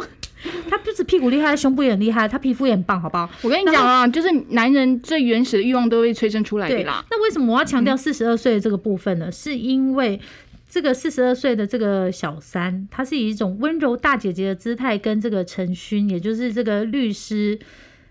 [0.67, 3.29] 他不止屁股厉害，胸部也很厉害，他皮肤也很棒，好不好？
[3.43, 7.05] 我跟你讲啊，就是男人最原始的欲望都会催生出来的啦。
[7.11, 9.31] 那为什么我要强调四十二岁的这个部分呢？
[9.31, 10.19] 是因为
[10.67, 17.59] 这个四十二岁的这个小三，他是以一种温柔大姐姐的姿态跟这个陈勋，也就是这个律师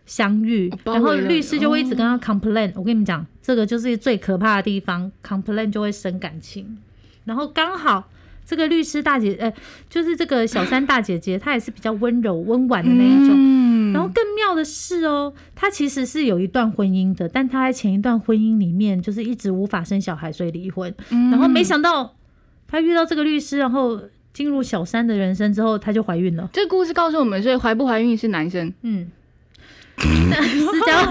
[0.07, 2.73] 相遇，然后律师就会一直跟他 complain。
[2.75, 6.79] 我跟你们讲，这个就是最可怕的地方，complain 就会生感情，
[7.25, 8.09] 然后刚好。
[8.47, 9.53] 这个律师大姐，呃，
[9.89, 13.93] 就是这个小三大姐姐， 她也是比较温柔温婉的那一种。
[13.93, 20.93] 然后更妙的是哦，她其实是有一段婚姻的，但她在前一段婚姻里面就是一直无法生小孩，所以离婚。
[21.11, 22.17] 然后没想到
[22.67, 24.01] 她遇到这个律师，然后
[24.33, 26.51] 进入小三的人生之后，她就怀孕了。
[26.53, 28.75] 这个故事告诉我们，所以怀不怀孕是男生。
[28.83, 29.09] 嗯。
[30.09, 31.07] 是这样，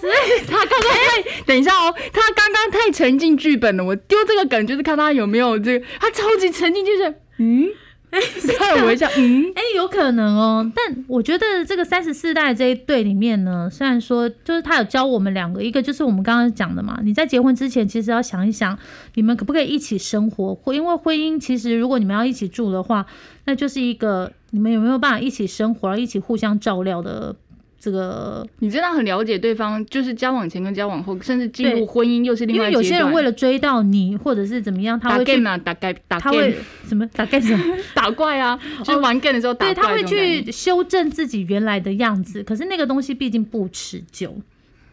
[0.00, 3.84] 所以他刚刚太等一下哦，他刚刚太沉浸剧本了。
[3.84, 7.68] 我丢这个梗就是看他有没有这个，他超级沉浸，就是嗯，
[8.10, 8.20] 哎，
[8.58, 10.72] 看我一下，嗯，哎，有可能哦。
[10.74, 18.76] 但我觉得这个三十四代这一对里面呢，虽然说就是他有教我们两个，一个就是我们刚刚讲的嘛，你在结婚之前其实要想一想，
[19.14, 20.58] 你们可不可以一起生活？
[20.74, 23.06] 因为婚姻其实如果你们要一起住的话，
[23.44, 27.36] 那就是一个你们有没有办法一起生活，一起互相照料的。
[27.80, 36.56] 这个你真的很了解对方，就是交往前跟交往后，甚至进入婚姻又是另外因为有些人为了追到你，或者是怎么样，他会打 game 啊，打 game，打他会
[36.88, 37.46] 什么打 game
[37.94, 39.74] 打怪啊，就玩 game 的时候打怪。
[39.74, 44.36] 对，他会去修正自己原来的样子，可是那个东西毕竟不持久。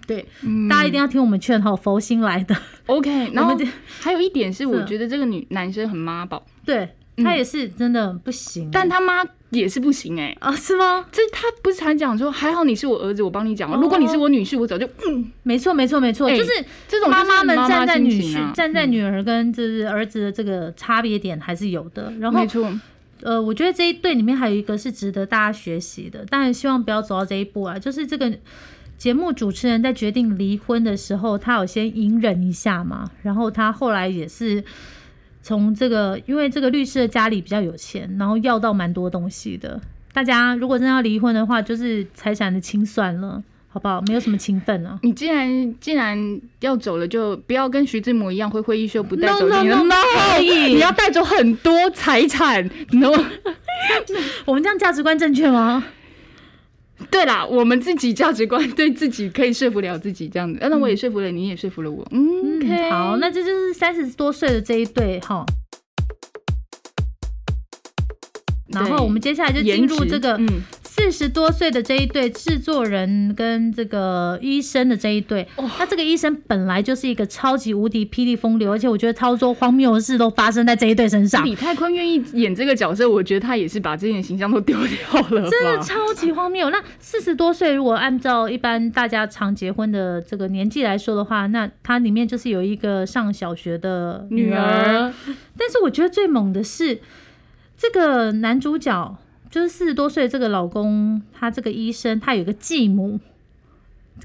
[0.05, 0.23] 对，
[0.69, 2.55] 大家一定要听我们劝哈，佛心来的。
[2.85, 3.57] OK， 然后
[3.99, 6.45] 还有一点是，我觉得这个女男生很妈宝。
[6.63, 6.87] 对。
[7.23, 9.23] 他也是真的不行，但他妈
[9.55, 11.05] 也是不行哎啊是吗？
[11.11, 16.51] 这他不是常讲说还好你是我儿子，我帮你讲如果你是我女婿，我早就嗯，没错没错没错，就是
[16.87, 22.13] 这种妈妈们站在女婿站在女儿跟就是儿子的这个差别点还是有的。
[22.19, 22.71] 然后没错，
[23.21, 27.79] 呃，我觉得这一对里面还有一个是值得大家学习的，当然希望不要走到这一步啊。
[27.79, 28.31] 就是这个
[28.97, 34.63] 节目主持人在决定离婚的时候，他有先隐忍一下嘛，然后他后来也是。
[35.45, 39.79] 从这个，因为这个律师的家里比较有钱，然后要到蛮多东西的。
[40.11, 44.01] 大家如果真的要离婚的话，就是财产的清算了，好不好？
[44.07, 44.97] 没有什么情分啊。
[45.03, 49.95] 你既然既然要走了，就不要跟徐志摩一样挥挥衣袖不带走你的猫。
[50.39, 53.11] 你要带走很多财产，no。
[54.45, 55.83] 我们这样价值观正确吗？
[57.11, 62.05] 对啦，我们自己价值观对自己可以说服了自己这样子，那我也说服了你，也说服了我。
[62.11, 65.45] 嗯，好，那这就是三十多岁的这一对哈。
[68.81, 70.39] 然后我们接下来就进入这个。
[70.83, 75.45] 四十多岁的这一对制作人跟这个医生的这一对，
[75.77, 81.43] 那这个医生本来就是一个超级无敌霹雳风流，而且我觉得超多荒谬的事都发生在这一对身上。
[81.43, 86.69] 李泰坤愿意演这个角色，我觉得他也是把这件形象都丢掉了，真的超级荒谬。
[86.69, 95.13] 那四十多岁，如果按照一般大家常结婚的这个年纪来说的话，那他里面就是有一个上小学的女儿。
[95.57, 96.99] 但是我觉得最猛的是
[97.77, 99.17] 这个男主角。
[99.51, 103.21] 就是四十多岁这个老公，他这个医生，他有个继母，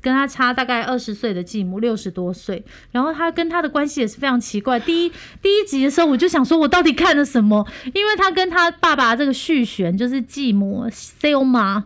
[0.02, 2.64] 跟他差大概二十岁的继母，六十多岁。
[2.90, 4.80] 然后他跟他的关系也是非常奇怪。
[4.80, 7.64] 第一第一集的时候，我就想说，我到底看了什么？
[7.94, 11.84] 因为他跟他爸爸这个续弦，就是继母 Selma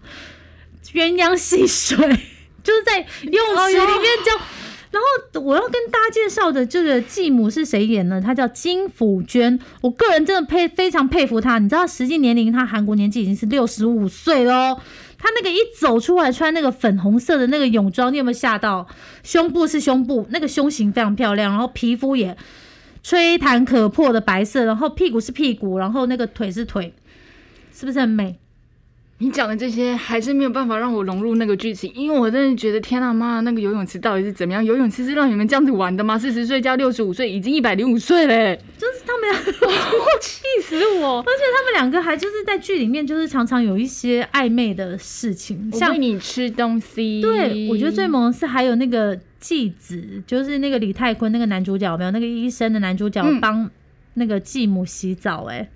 [0.87, 1.99] 鸳鸯戏水，
[2.63, 4.41] 就是在泳池里面教。
[4.95, 8.21] 然后我要跟大家介绍的这个继母是谁演呢？
[8.21, 11.59] 她叫金辅娟，我个人真的佩非常佩服她。
[11.59, 14.79] 你知道实际年龄，她韩国年纪已经是六十五岁喽。
[15.19, 18.87] 她那个一走出来穿那个粉红色的那个泳装，你有没有吓到？
[19.25, 22.37] 胸部是胸部，那个胸型非常漂亮，然后皮肤也
[23.03, 26.95] 吹弹可破的白色，然后屁股是屁股，然后那个腿是腿，
[27.73, 28.39] 是不是很美？
[29.19, 34.63] 你讲的这些还是没有办法让我融入那个剧情，因为我真的觉得天啊妈，那个游泳池到底是怎么样？
[34.63, 36.19] 游泳池是让你们这样子玩的吗？
[36.19, 38.59] 四十岁加六十五岁，已经一百零五岁嘞！
[38.77, 39.41] 就是他们俩，
[40.21, 41.21] 气死我！
[41.21, 47.23] 而且他们两个还就是在剧里面，就是常常有一些暧昧的事情，像你吃东西。
[47.23, 53.71] 对，我觉得最萌是还有那个继子，就是那个李泰坤那个男主角，没有那个医生的男主角帮
[54.15, 55.71] 那个继母洗澡，哎。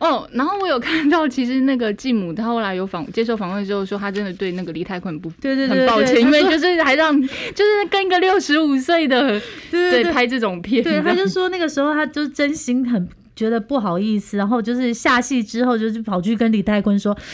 [0.00, 7.20] 哦，然后我有看到，其实那个继母她后来有访接受访问之后说，她真的对那个李泰坤不对对对很抱歉，因为就是还让
[7.54, 17.16] 就是跟一个六十五岁的 对对对拍这种片，对，他就说那个时候他就真心很觉得不好意思，然后就是下戏之后就是跑去跟李泰坤说。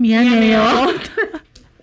[0.00, 0.60] 米安没有，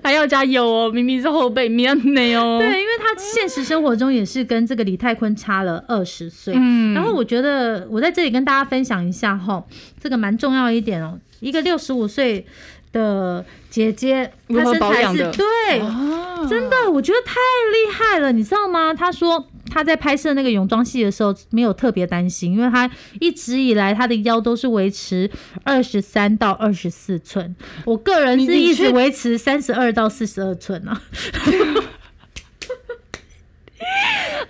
[0.05, 6.53] 还要加油哦，明明是后辈，米安内哦， 对，因为他现实生活中也是跟这个李泰坤差了二十岁。
[6.55, 9.65] 嗯，然后我觉得我在这里跟大家分享一下哈，
[9.99, 11.19] 这个蛮重要一点哦。
[11.39, 12.45] 一个六十五岁
[12.91, 17.33] 的姐姐，她身材是对，哦真的，我觉得太
[17.73, 18.93] 厉害了，你知道吗？
[18.93, 19.43] 她说
[19.75, 25.29] 她在拍摄那个泳装戏的时候没有特别担心，因为他一直以来他的腰都是维持
[25.65, 31.01] 二十三到二十四寸，我个人是一直维持三十二到四十二寸啊。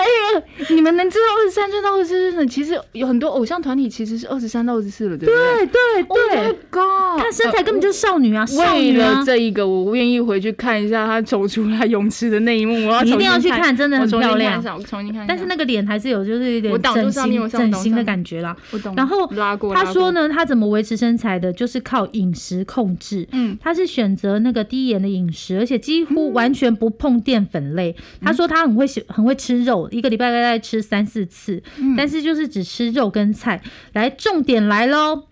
[0.05, 5.65] 哎呀，你们能知道二十三岁到二十四岁的，其实有很多偶像团体其实是二十三到二十四了，对不对？
[5.65, 7.19] 对对对 Oh god！
[7.19, 9.23] 她身材根本就是少女啊，少为了！
[9.25, 12.87] 这一个，我愿意回去看一下她走出来泳池的那一幕。
[12.87, 15.25] 我要你一定要去看真的很漂亮我重新看。
[15.27, 18.55] 但是那个脸还是有，就是有点整形整形的感觉啦。
[18.71, 18.93] 我懂。
[18.95, 19.27] 然后
[19.73, 23.27] 他说，呢，他怎么维持身材的，就是靠饮食控制。
[23.31, 27.95] 嗯，他是选择那个低盐的饮食，而且几乎完全不碰淀粉类。
[28.21, 31.63] 他说他很会喜很会吃肉，一个礼拜大概吃三四次，
[31.95, 33.61] 但是就是只吃肉跟菜。
[33.93, 35.23] 来，重点来喽，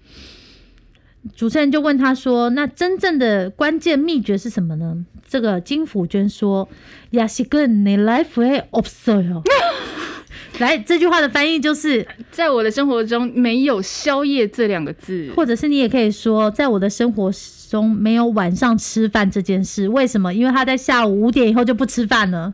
[1.35, 6.69] 主持人就问他说：“那真正的关键秘诀是什么呢？”这个金福娟说：“，
[7.11, 8.63] 你 life 会。
[10.59, 17.31] ”来，这句话的翻译就是：在我的生活中没有宵夜这两个字，或者是你也可以说，在我的生活
[17.69, 19.89] 中没有晚上吃饭这件事。
[19.89, 20.33] 为什么？
[20.33, 22.53] 因为他在下午五点以后就不吃饭了。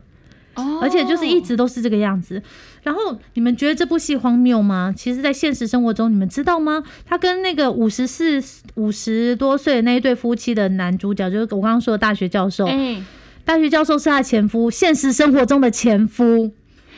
[0.54, 2.42] 哦而且就是一直都是这个样子。
[2.82, 4.92] 然后你们觉得这部戏荒谬吗？
[4.96, 6.82] 其实，在现实生活中，你们知道吗？
[7.04, 8.42] 他跟那个五十四、
[8.74, 12.66] 五十多岁的那一对夫妻的男主角，就是我刚刚说的大学教授。
[12.66, 13.02] 哎、
[13.44, 16.52] 大学教授是他前夫，现实生活中的前夫。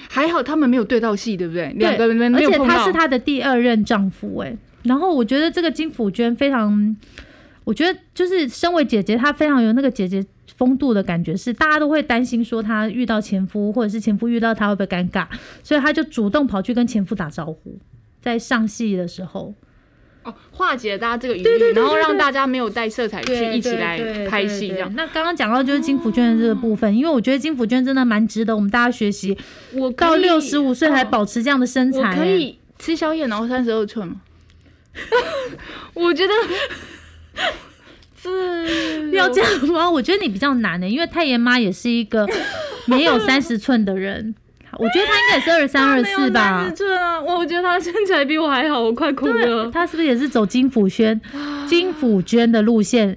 [0.08, 1.68] 还好他们没有对到戏，对不对？
[1.72, 2.58] 对两个人没而且。
[2.58, 6.96] 他是他的第二任丈夫哎、然后我觉得这个金辅娟非常，
[7.64, 10.24] 我觉得就是身为姐姐，她非常有那个姐姐
[10.56, 15.26] 风度的感觉，是大家都会担心说她遇到前夫，或者是前夫遇到她会不会尴尬，
[15.62, 17.78] 所以她就主动跑去跟前夫打招呼，
[18.20, 19.54] 在上戏的时候，
[20.24, 24.92] 哦，化解大家这个疑虑，对对对对然后让大家没有带色彩去一起来拍戏这样。
[24.94, 29.36] 那刚刚讲到就是金福娟的这个部分，因为我觉得金福娟真的蛮值得我们大家学习，
[29.72, 34.16] 我到六十五岁还哦保持这样的身材、我可欸以吃宵夜，然后三十二寸吗？
[35.94, 36.32] 我觉得
[38.22, 39.90] 是 要这样吗？
[39.90, 42.26] 我觉得你比较难的、因为太爷妈也是一个
[42.86, 44.34] 没有三十寸的人，
[44.78, 46.76] 我觉得他应该也是二三二四吧三十。
[46.76, 47.20] 寸啊！
[47.20, 49.70] 我觉得他身材比我还好，我快哭了。
[49.70, 51.20] 他是不是也是走金辅轩、
[51.66, 53.16] 金辅娟的路线？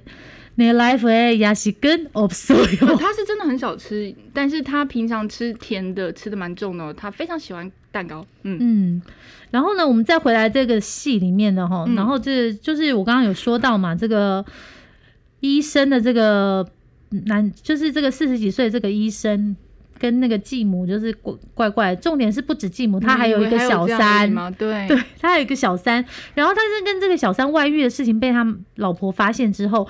[0.58, 2.56] 你 life 诶，也是跟 o b s o
[2.96, 8.24] 他是真的很少吃，但是他平常吃甜的吃的蛮重的哦，他非常喜欢蛋糕。
[8.42, 9.02] 嗯，嗯，
[9.50, 14.42] 然后呢，我们再回来这个戏里面的哈，嗯然后这就是我刚刚有说到嘛，这个
[15.46, 16.66] 医生的这个
[17.26, 19.56] 男，就是这个四十几岁这个医生
[19.98, 24.34] 跟那个继母就是怪怪怪，重点是不止继母，他还有一个小三？
[24.58, 26.04] 对对他还有一个小三，
[26.34, 29.88] 然后他是跟这个小三外遇的事情被他老婆发现之后，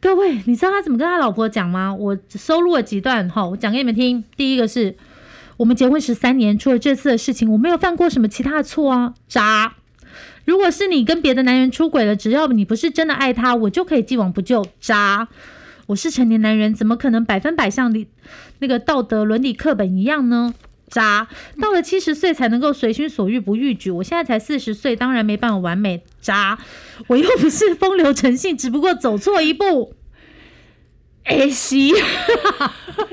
[0.00, 1.94] 各位，你知道他怎么跟他老婆讲吗？
[1.94, 4.24] 我收录了几段哈，我讲给你们听。
[4.36, 4.96] 第一个是
[5.56, 9.74] 我们结婚十三年，除了这次的事情，我没有犯过什么其他的错啊，渣。
[10.44, 14.66] 如果是你跟别的男人出轨了，只要你不是真的爱他，我就可以既往不咎。
[14.80, 15.28] 渣，
[15.86, 18.06] 我是成年男人，怎么可能百分百像你
[18.58, 20.54] 那个道德伦理课本一样呢？
[20.88, 21.28] 渣，
[21.60, 26.04] 到了七十岁才能够随心所欲不逾矩，我现在才四十岁，当然没办法完美。
[26.20, 26.58] 渣，
[27.08, 29.94] 我又不是风流成性，只不过走错一步。
[31.24, 32.04] 哎西， 超级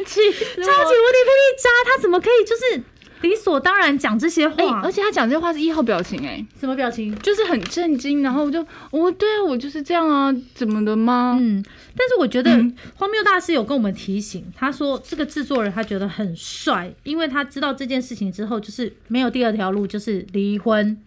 [0.03, 2.83] 无敌霹雳渣，他怎么可以就是
[3.21, 4.81] 理所当然讲这些哎、话？
[4.83, 7.15] 而且他讲这些话是一号表情、哎，什么表情？
[7.19, 11.37] 就是很震惊，然后我就，我对啊，我就是这样啊，怎么的吗？
[11.39, 11.63] 嗯，
[11.95, 20.97] 但是我觉得嗯荒谬大师有跟我们提醒，他说这个制作人他觉得很帅，因为他知道这件事情之后，就是没有第二条路，就是离婚，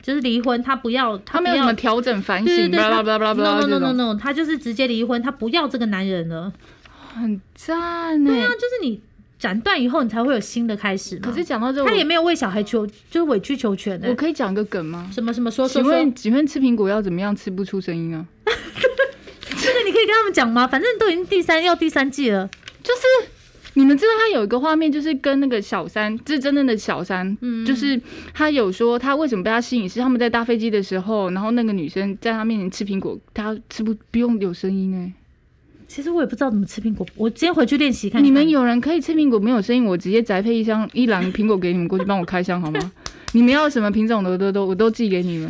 [0.00, 6.52] 就是离婚，他不要，他没有什么调整反省，对对对，他巴拉巴拉巴拉 no no no no，no，他就是直接离婚，他不要这个男人了。
[7.14, 9.00] 很赞呢、对啊，就是你
[9.38, 11.22] 斩断以后，你才会有新的开始嘛。
[11.22, 15.08] 可是讲到这，我他也没有为小孩求，就是委曲求全的、我可以讲个梗吗？
[15.12, 18.26] 什么什么说请问，请问吃苹果要怎么样吃不出声音啊？
[18.44, 20.66] 这个你可以跟他们讲吗？
[20.66, 22.48] 反正都已经第三要第三季了，
[22.82, 23.28] 就是
[23.74, 28.00] 你们知道他有一个画面，就是跟那个小三，这是真正的小三，嗯就是
[28.34, 35.12] 他有说他为什么被他吸引，是他们在搭飞机的时候，然后那个女生在他面前吃苹果，他吃不不用有声音哎、
[35.88, 38.24] 其实我也不知道怎么吃苹果，我今天回去练习看看。
[38.24, 42.92] 你们有人可以吃苹果没有声音，我直接宅配一箱一篮苹果给你们过去帮我开箱好吗？
[43.32, 45.48] 你们要什么品种的都都我都寄给你们。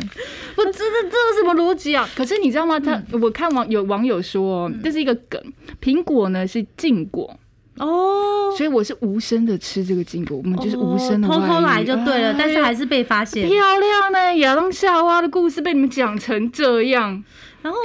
[0.55, 2.07] 我这这这是什么逻辑啊？
[2.15, 2.79] 可是你知道吗？
[2.79, 5.41] 他、我看网有网友说哦，这是一个梗，
[5.81, 7.37] 苹果呢是禁果，
[7.77, 13.47] 哦，所以我是无声的吃这个禁果，我们就是无声的哦偷偷来就对了，但是还是被发现。
[13.47, 17.23] 漂亮呢，亚当夏娃的故事被你们讲成这样，
[17.61, 17.77] 然后，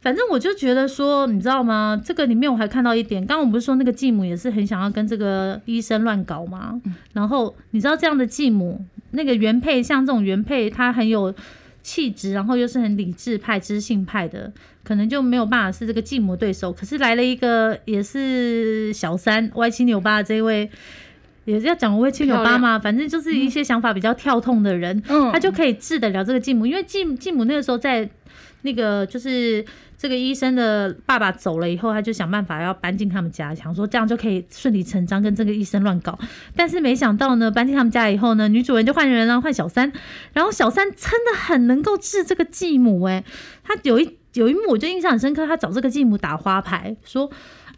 [0.00, 2.00] 反正我就觉得说，你知道吗？
[2.04, 6.80] 这个里面我还看到一点，刚刚我们不是说那个继母也是很想要跟这个医生乱搞吗？
[7.12, 11.34] 然后你知道这样的继母，那个原配像这种原配，她很有
[11.82, 14.52] 气质，然后又是很理智派、知性派的，
[14.84, 16.72] 可能就没有办法是这个继母对手。
[16.72, 20.70] 可是来了一个也是小三歪七扭八的这一位。
[21.44, 28.06] 也是要讲歪七扭八嘛，反正就是一些想法比较跳痛的人，嗯他就可以治得了这个继母，因为继继母那个时候在
[28.62, 29.64] 那个就是
[29.96, 36.18] 这个医生的爸爸走了以后，他就想办法要搬进他们家，想说这样就可以顺理成章跟这个医生乱搞。
[36.56, 39.92] 但是没想到呢，搬进他们家以后呢，女主人就换人了，换小三。
[40.32, 43.24] 然后小三真的很能够治这个继母、欸，
[43.62, 47.30] 他有一 有一幕我就印象很深刻，他找这个继母打花牌，说。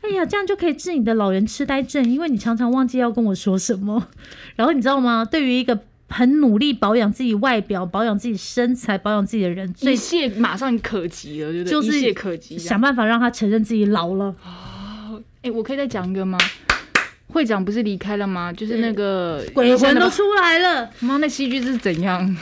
[0.02, 4.08] 哎呀，这样就可以治你的老人痴呆症，因为你常常忘记要跟我说什么。
[4.56, 5.26] 然后你知道吗？
[5.30, 5.78] 对于一个
[6.10, 11.70] 很努力保养自己外表、保养自己身材、保养自己的人，最一切马上可及了，对不对？
[11.70, 12.58] 就是一切可及。
[12.58, 14.34] 想办法让他承认自己老了。
[15.42, 16.36] 哎、我可以再讲一个吗？
[17.28, 18.52] 会长不是离开了吗？
[18.52, 22.36] 就是那个鬼魂都出来了，妈，那戏剧是怎样？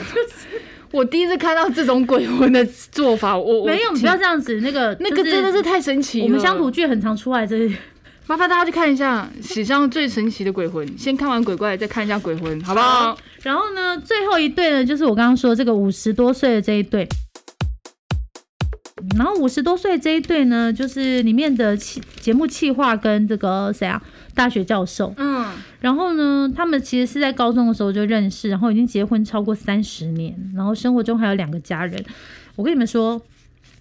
[0.91, 4.59] 我第一次看到这种鬼魂的做法，我我没有，你不要这样子。
[4.61, 6.25] 那个那个真的是太神奇了。
[6.25, 7.75] 我们乡土剧很常出来这里。
[8.29, 13.17] 麻烦大家去看一下史上最神奇的鬼魂，先看完鬼怪，再看一下鬼魂，好不好？
[13.41, 17.09] 然后呢，最后一对呢，就是我刚刚说这个五十多岁的这一对。
[19.17, 23.99] 然后五十多岁这一对呢，就是里面的气节目气划跟这个谁啊，
[24.35, 25.11] 大学教授。
[25.17, 25.47] 嗯，
[25.79, 32.05] 然后呢，他们其实是在高中的时候就认识，然后已经结婚超过三十年，然后生活中还有两个家人。
[32.55, 33.19] 我跟你们说，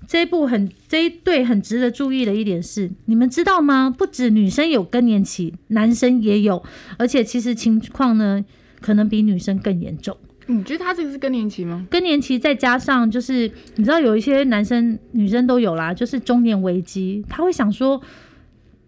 [0.09, 3.94] 这一部很这一对很值得注意的一点是，你们知道吗？
[3.96, 6.64] 不止女生有更年期，男生也有，
[6.96, 8.42] 而且其实情况呢，
[8.80, 10.16] 可能比女生更严重。
[10.46, 11.86] 你觉得他这个是更年期吗？
[11.90, 18.00] 更年期再加上就是你知道有一些男生女生都有啦，就是中年危机，他会想说：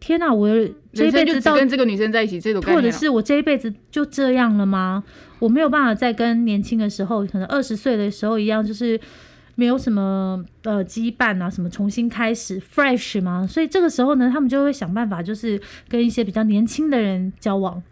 [0.01, 0.49] 天哪、我
[0.95, 2.81] 这一辈子到跟这个女生在一起，这种或。
[2.81, 5.05] 者是我这一辈子就这样了吗？
[5.39, 8.99] 我没有办法再跟年轻的时候，可能二十岁的时候一样，就是
[9.61, 13.47] 没有什么呃羁绊啊，什么重新开始 fresh 吗？
[13.47, 17.83] 所以这个时候呢，他们就会想办法，就是跟一些比较年轻的人交往。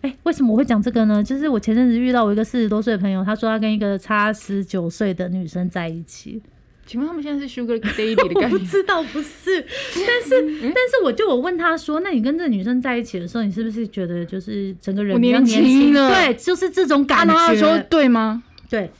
[0.00, 1.22] 哎，为什么我会讲这个呢？
[1.22, 6.40] 就是我前阵子遇到我一个四十多岁的朋友，他说他跟一个差十九岁的女生在一起。
[6.86, 8.50] 请问他们现在是 Sugar Daddy 的我概念？
[8.50, 15.92] 不知道，不是，但是、但是我就我问他说，那你跟这个女生在一起的时候，你是不是觉得就是整个人比较年年轻？
[15.92, 17.86] 对，就是这种啊感然后他说觉。
[17.90, 18.42] 对吗？
[18.70, 18.90] 对。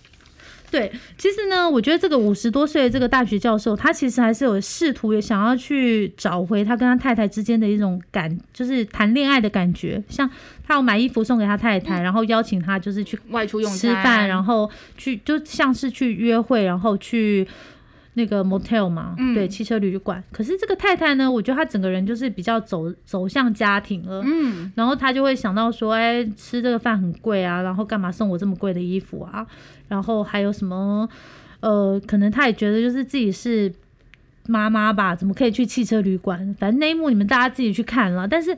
[0.77, 10.03] 对，其实呢，我觉得这个五十多岁的这个大学教授，他其实还是有试图也想要去找回他跟他太太之间的一种感，就是谈恋爱的感觉。
[10.11, 10.31] 像
[10.67, 17.49] 他要买衣服送给他太太，然后邀请他就是去外出用吃饭，然后去就像是去约会，然后去
[18.19, 20.23] 那个 motel 嘛，嗯对，汽车旅馆。
[20.33, 29.47] 可是这个太太呢，我觉得她整个人就是比较走走向家庭了，嗯，然后她就会想到说，哎，吃这个饭很贵啊，然后干嘛送我这么贵的衣服啊？
[29.89, 31.09] 然后还有什么？
[31.61, 33.73] 呃，可能她也觉得就是自己是
[34.47, 36.39] 妈妈吧，怎么可以去汽车旅馆？
[36.59, 38.57] 反正那一幕你们大家自己去看了，但是。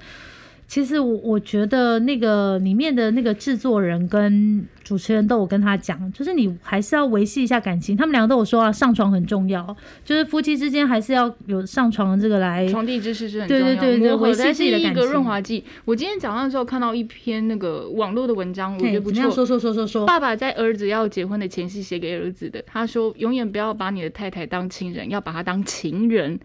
[0.69, 7.97] 其实我我觉得那个里面的那个制作人跟主持人都有跟他讲，就是你还是要维系一下感情。
[7.97, 12.69] 他们两个都有说啊，上床很重要，就是夫妻之间还是要有上床的这个来。
[12.69, 13.81] 床地之事是很重对要。
[13.81, 15.65] 对对对维系磨合它是一个自己的感情润滑剂。
[15.87, 19.31] 我今天早上的时候看到一篇那个网络的文章，我觉得不错。
[19.31, 20.05] 说说说说说。
[20.05, 26.39] 爸爸在儿子要结婚的前夕写给儿子的，他说：“永远不要把你的太太当亲人，要把她当情人。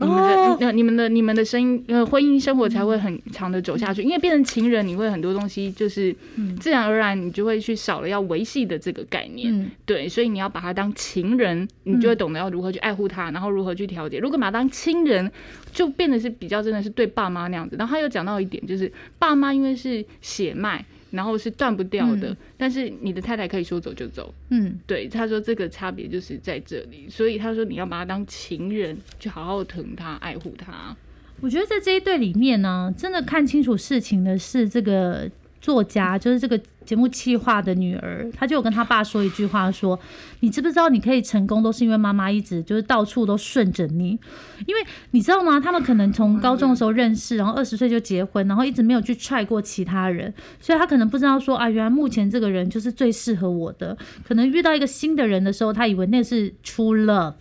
[0.00, 4.02] 你们的、你们的、你们的生姻呃婚姻生活才会很长的走下去。
[4.02, 6.14] 因为变成情人，你会很多东西就是
[6.60, 9.52] 自然而然你就会去少了要维系的这个概念。
[9.52, 14.18] 嗯，对，所以你要把他当情人，你就会懂得要如何去爱护他，然后如何去调节。
[14.18, 15.30] 如果把他当亲人，
[15.72, 17.74] 就变得是比较真的是对爸妈那样子。
[17.76, 24.34] 然后他又讲到一点，就是爸妈因为是血脉，然后是断不掉的，嗯但是你的太太可以说走就走。
[24.50, 30.96] 嗯，对，他说这个差别就是在这里，所以他说你要把他当情人，去好好疼他、爱护他。
[31.40, 35.30] 我觉得在这一对里面呢，真的看清楚事情的是这个
[35.60, 39.98] 作家，就是这个节目企划的女儿，她就有跟她爸说一句话，说
[40.40, 44.18] ：“你知不知道你可以成功，都是因为妈妈一直就是到处都顺着你。
[44.66, 45.60] 因为你知道吗？
[45.60, 53.96] 他们可能从高中的时候认识，然后二十岁就结婚，然后一直没有去踹过其他人，所以他可能不知道说啊，原来目前这个人就是最适合我的。
[54.26, 57.34] 可能遇到一个新的人的时候，他以为那是 true love，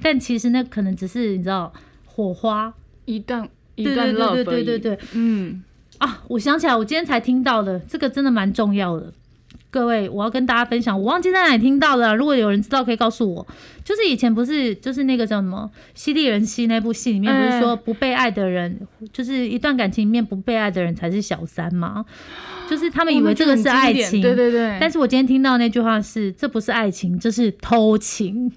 [0.00, 1.72] 但其实那可能只是你知道
[2.06, 2.72] 火花。”
[3.06, 5.62] 一段一对段 love 对对对对对嗯，
[5.98, 6.22] 啊！
[6.28, 9.12] 我想起来，我今天才听到的，这个真的蛮重要的。
[9.70, 12.14] 各位，我要跟大家分享，我忘记在哪里听到了。
[12.14, 13.44] 如果有人知道，可以告诉我。
[13.84, 22.04] 就是以前不是，就是那个叫什么《犀利人妻》那部戏里面，不是说不被爱的人，就是一段感情里面不被爱的人才是小三吗？
[22.70, 24.78] 就是他们以为这个是爱情，对对对。
[24.80, 28.52] 但是我今天听到那句话是，这不是爱情，这是偷情。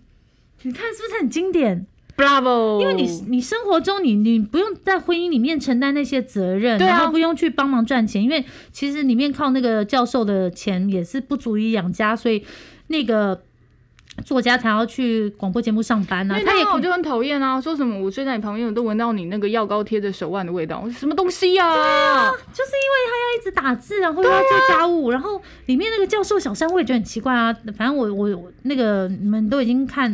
[0.61, 1.87] 你看是不是很经典？
[2.17, 2.81] Bravo！
[2.81, 12.43] 因为你你生活中你你不用在婚姻里面承担那些责任，对啊然后不用去帮忙赚钱，因为其实里面靠那个教授的钱也是不足以养家，所以
[12.87, 13.39] 那个
[14.25, 22.31] 作家才要去广播节目上班呢、因为他也我就很讨厌啊，说什么我睡在你旁边，我都闻到你那个药膏贴着手腕的味道，什么东西呀、啊？
[22.51, 27.53] 就是因为他要一直打字，然后又要做家务，然后里面那个教授小三我也觉得很奇怪啊。
[27.77, 30.11] 反正我我我那个你们都已经看。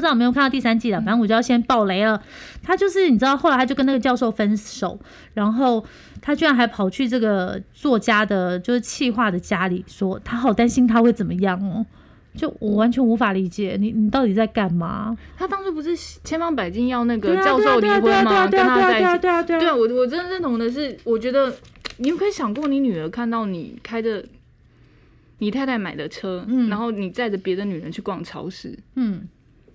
[0.00, 2.22] 不知道有没有看到第三季了，反正我就要先爆雷了。
[2.62, 4.98] 他就是你知道，后来他就跟那个教授分手，
[5.34, 5.84] 然后
[6.22, 11.84] 他居然还跑去这个作家的，就是企划的家里说，他好担心他会怎么样哦。
[12.34, 15.16] 就我完全无法理解，你你到底在干嘛？
[15.36, 15.94] 他当初不是
[16.24, 18.46] 千方百计要那个教授离婚吗？
[18.46, 19.04] 跟他在一起。
[19.04, 21.52] 啊对啊对啊对啊，我我真的认同的是，我觉得
[21.98, 24.24] 你有可以想过，你女儿看到你开着
[25.38, 29.26] 你太太买的车，嗯然后你载着别的女人去逛超市，嗯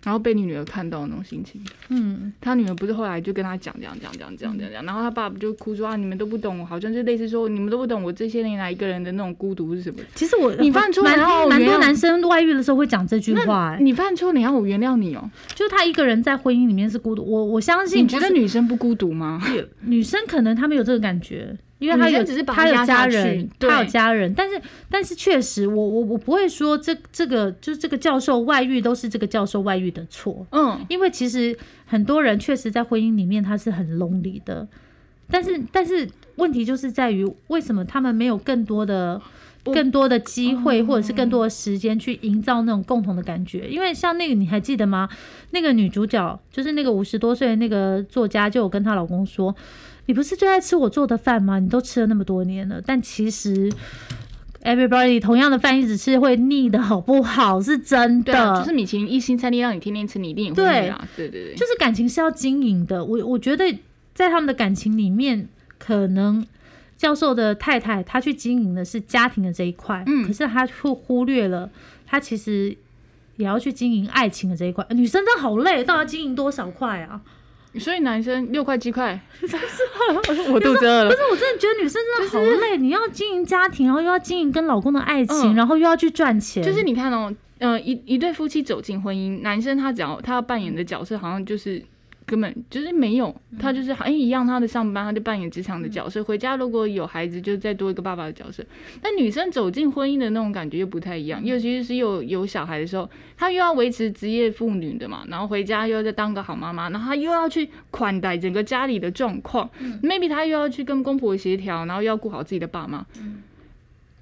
[0.06, 1.60] 然后被你女儿看到那种心情。
[1.90, 10.00] 嗯，他女儿不是后来就跟他讲讲讲讲讲讲讲，然后他爸爸就哭说啊，你们都不懂，好像就类似说你们都不懂我这些年来一个人的那种孤独是什么。
[10.14, 15.28] 其实我你犯错蛮然后蛮多男生外遇的时候会讲这句话、哎，你犯错，你要我原谅你哦？
[15.56, 17.24] 就是他一个人在婚姻里面是孤独。
[17.24, 19.42] 我我相信你觉得女生不孤独吗？
[19.82, 34.68] 女生可能她们有这个感觉，因为他有女生只是把她有家人，他有家人，但是但是确实，我我我不会说这这个就是这个教授外遇都是这个教授外遇的错，嗯，因为其实很多人确实在婚姻里面他是很 lonely 的，
[35.30, 39.22] 但是但是问题就是在于为什么他们没有更多的。
[39.66, 45.10] 我更多的机会，哦或者是更多的时间去营造那种共同的感觉，因为像那个你还记得吗？
[45.52, 49.56] 那个女主角就是那个五十多岁的那个作家，就有跟她老公说
[50.06, 51.60] ：“你不是最爱吃我做的饭吗？
[51.60, 53.72] 你都吃了那么多年了，但其实
[54.64, 57.62] everybody 同样的饭一直吃会腻的好不好？
[57.62, 61.08] 是真的，就是米其林一星餐厅让你天天吃，你一定也会对腻啊。
[61.16, 63.04] 对对对，就是感情是要经营的。
[63.04, 63.66] 我我觉得
[64.14, 65.48] 在他们的感情里面，
[65.78, 66.46] 可能
[66.98, 71.70] 教授的太太她去经营的是家庭的这一块，嗯可是她忽忽略了
[72.06, 72.76] 她其实
[73.38, 74.86] 也要去经营爱情的这一块。
[74.92, 77.22] 女生真的好累，到底要经营多少块啊？
[77.78, 79.20] 所以男生六块七块，
[80.50, 81.16] 我肚子饿了不。
[81.16, 91.84] 是，我真的觉得女生真的好累，你要经营家庭，然后又要经营跟老公的爱情，嗯然后又要去赚钱，就是你看哦，呃，一一对夫妻走进婚姻，男生他只要他要扮演的角色，好像就是
[92.26, 98.66] 根本就是没有，他就是好像一样，他的上班他就扮演职场的角色，回家如果有孩子，就再多一个爸爸的角色。
[99.02, 103.08] 但女生走进婚姻的那种感觉又不太一样，尤其是有有小孩的时候，
[103.38, 109.70] 她又要维持职业妇女的嘛，然后回家又要再当个好妈妈，然后她又要去款待整个家里的状况、
[110.02, 113.06] m a y b e 她又要去跟公婆协调，然后又要顾好自己的爸妈，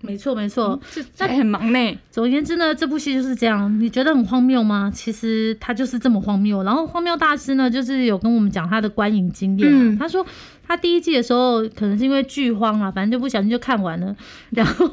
[0.06, 0.80] 没错没错。
[0.92, 1.98] 这这很忙呢。
[2.12, 3.80] 总而言之呢，这部戏就是这样。
[3.80, 4.92] 你觉得很荒谬吗？
[4.94, 6.62] 其实它就是这么荒谬。
[6.64, 9.74] 然后荒谬大师呢，就是有跟我们讲他的观影经验、啊。
[9.74, 10.26] 嗯他说
[10.74, 14.16] 他第一季的时候可能是因为剧荒啊，反正就不小心就看完了。
[14.50, 14.90] 然后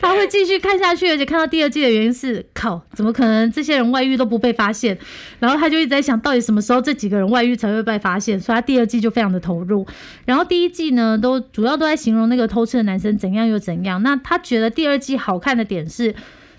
[0.00, 4.98] 他会继续看下去，而且看到第二季的原因是，靠，怎么可能这些人外遇都不被发现？
[5.38, 8.40] 然后他就一直在想，到底什么时候这几个人外遇才会被发现？
[8.40, 9.86] 所以他第二季就非常的投入。
[10.24, 14.02] 然后第一季呢，都主要都在形容那个偷吃的男生怎样又怎样。
[14.02, 16.12] 那他觉得第二季好看的点是，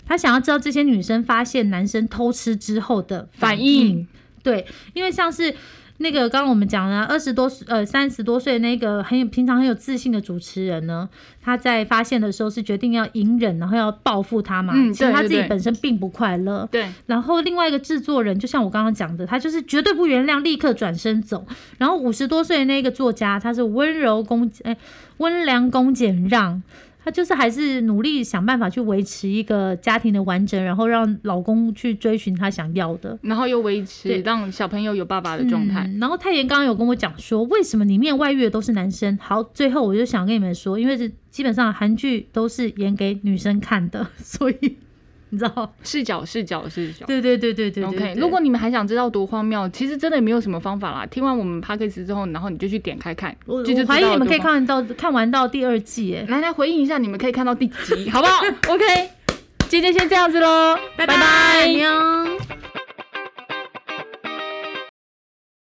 [0.07, 3.61] 他想要知道这些女生发现男生偷吃之后的反反。
[3.61, 4.07] 应
[4.41, 5.55] 对，因为像是
[5.97, 11.07] 那个刚刚我们讲了二十多岁呃三十多岁的那个很有平常很有自信的主持人呢，
[11.41, 14.73] 他在发现的时候是决定要隐忍，然后要报复他嘛。
[14.75, 16.67] 嗯其实他自己本身并不快乐。
[16.71, 21.45] 对，然后另外一个制作人，就像我刚刚讲的，他就是绝对不原谅，立刻转身走。
[21.77, 24.75] 然后五十多岁的那个作家，他是温柔恭哎
[25.17, 26.61] 温良恭俭让，
[27.03, 33.17] 她就是还是努力想办法去维持一个家庭的完整，然后让老公去追寻他想要的。
[33.21, 35.85] 然后又维持对让小朋友有爸爸的状态。
[35.87, 39.17] 嗯然后泰妍刚刚有跟我讲说，为什么里面外遇的都是男生？
[39.21, 44.77] 好，最后我就想跟你们说，因为这基本上韩剧都是演给女生看的，所以
[45.33, 45.73] 你知道？
[45.83, 47.07] 视角视角视角。
[47.07, 51.05] 对对对对对对 OK，如果你们还想知道多荒谬，其实真的没有什么方法啦。
[51.07, 57.95] 听完我们 p a c k a g e 之后，然后你就去点开看，我我怀疑你们可以看到看完到第二季，哎，来来回应一下，你们可以看到第几。
[57.95, 58.83] 集， 好不好？OK，
[59.67, 61.15] 今天先这样子喽，拜拜